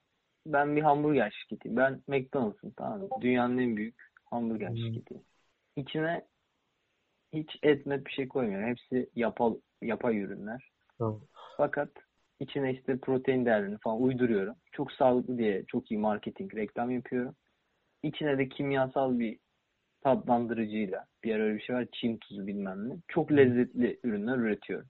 [0.45, 1.77] ben bir hamburger şirketiyim.
[1.77, 3.01] Ben McDonald's'ım tamam?
[3.21, 4.77] Dünyanın en büyük hamburger Hmm.
[4.77, 5.21] şirketi.
[5.75, 6.25] İçine
[7.33, 8.69] hiç et met bir şey koymuyorum.
[8.69, 10.69] Hepsi yapal, yapay ürünler.
[10.97, 11.13] Hı.
[11.57, 11.89] Fakat
[12.39, 14.55] içine işte protein değerlerini falan uyduruyorum.
[14.71, 17.35] Çok sağlıklı diye çok iyi marketing, reklam yapıyorum.
[18.03, 19.39] İçine de kimyasal bir
[20.03, 22.93] tatlandırıcıyla bir ara öyle bir şey var çim tuzu bilmem ne.
[23.07, 24.87] Çok lezzetli ürünler üretiyorum.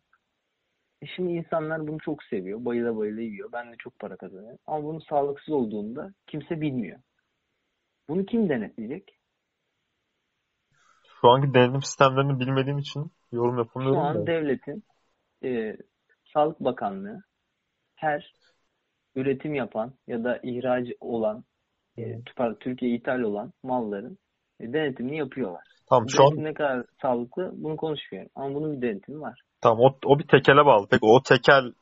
[1.02, 2.66] E şimdi insanlar bunu çok seviyor.
[2.66, 3.50] Bayıla bayıla yiyor.
[3.54, 4.60] Ben de çok para kazanıyorum.
[4.68, 7.00] Ama bunun sağlıksız olduğunda kimse bilmiyor.
[8.10, 9.18] Bunu kim denetleyecek?
[11.22, 14.28] Şu anki denetim sistemlerini bilmediğim için yorum Şu yapamıyorum an da.
[14.28, 14.84] devletin
[15.44, 15.78] e,
[16.34, 17.24] Sağlık Bakanlığı
[17.96, 18.34] her
[19.16, 21.44] üretim yapan ya da ihraç olan
[21.98, 24.18] e, pardon, Türkiye'ye ithal olan malların
[24.60, 25.64] e, denetimini yapıyorlar.
[25.90, 28.32] Tamam şu an ne kadar sağlıklı bunu konuşmuyorum.
[28.36, 29.42] Ama bunun bir denetimi var.
[29.62, 30.88] tamam o, o bir tekele bağlı.
[30.92, 31.74] Peki o tekel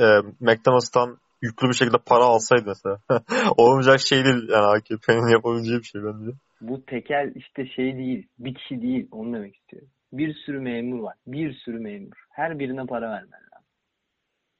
[0.00, 0.04] e,
[0.40, 2.98] McDonald's'tan yüklü bir şekilde para alsaydı mesela.
[3.56, 6.36] Olmayacak şey değil yani AKP'nin yapabileceği bir şey bence.
[6.60, 9.08] Bu tekel işte şey değil, bir kişi değil.
[9.10, 9.88] Onu demek istiyorum.
[10.12, 11.14] Bir sürü memur var.
[11.26, 12.16] Bir sürü memur.
[12.30, 13.68] Her birine para vermen lazım.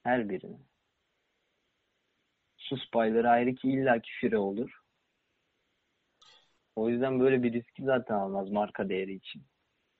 [0.05, 0.57] Her birine.
[2.69, 4.71] Sus payları ayrı ki illaki fire olur.
[6.77, 9.43] O yüzden böyle bir riski zaten almaz marka değeri için.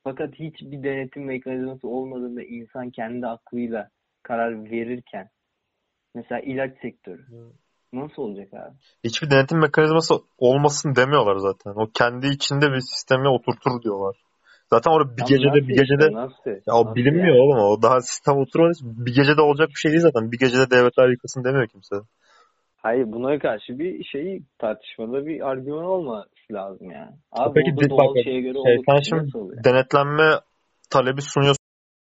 [0.05, 3.89] Fakat hiçbir denetim mekanizması olmadığında insan kendi aklıyla
[4.23, 5.29] karar verirken
[6.15, 7.25] mesela ilaç sektörü
[7.93, 8.77] nasıl olacak abi?
[9.05, 11.71] Hiçbir denetim mekanizması olmasın demiyorlar zaten.
[11.71, 14.17] O kendi içinde bir sisteme oturtur diyorlar.
[14.71, 16.51] Zaten orada bir Ama gecede nasıl bir işte, gecede nasıl?
[16.67, 17.41] ya o Nasıl bilinmiyor yani?
[17.43, 20.33] oğlum o daha sistem oturmadığı için bir gecede olacak bir şey değil zaten.
[20.33, 21.97] Bir gecede devletler yıkılsın demiyor kimse.
[22.87, 27.11] Hayır buna karşı bir şey tartışmada bir argüman olması lazım yani.
[27.33, 29.65] Abi Peki burada doğal bak- şeye göre Şey, sen şimdi oluyor?
[29.65, 30.41] denetlenme
[30.91, 31.56] talebi sunuyorsun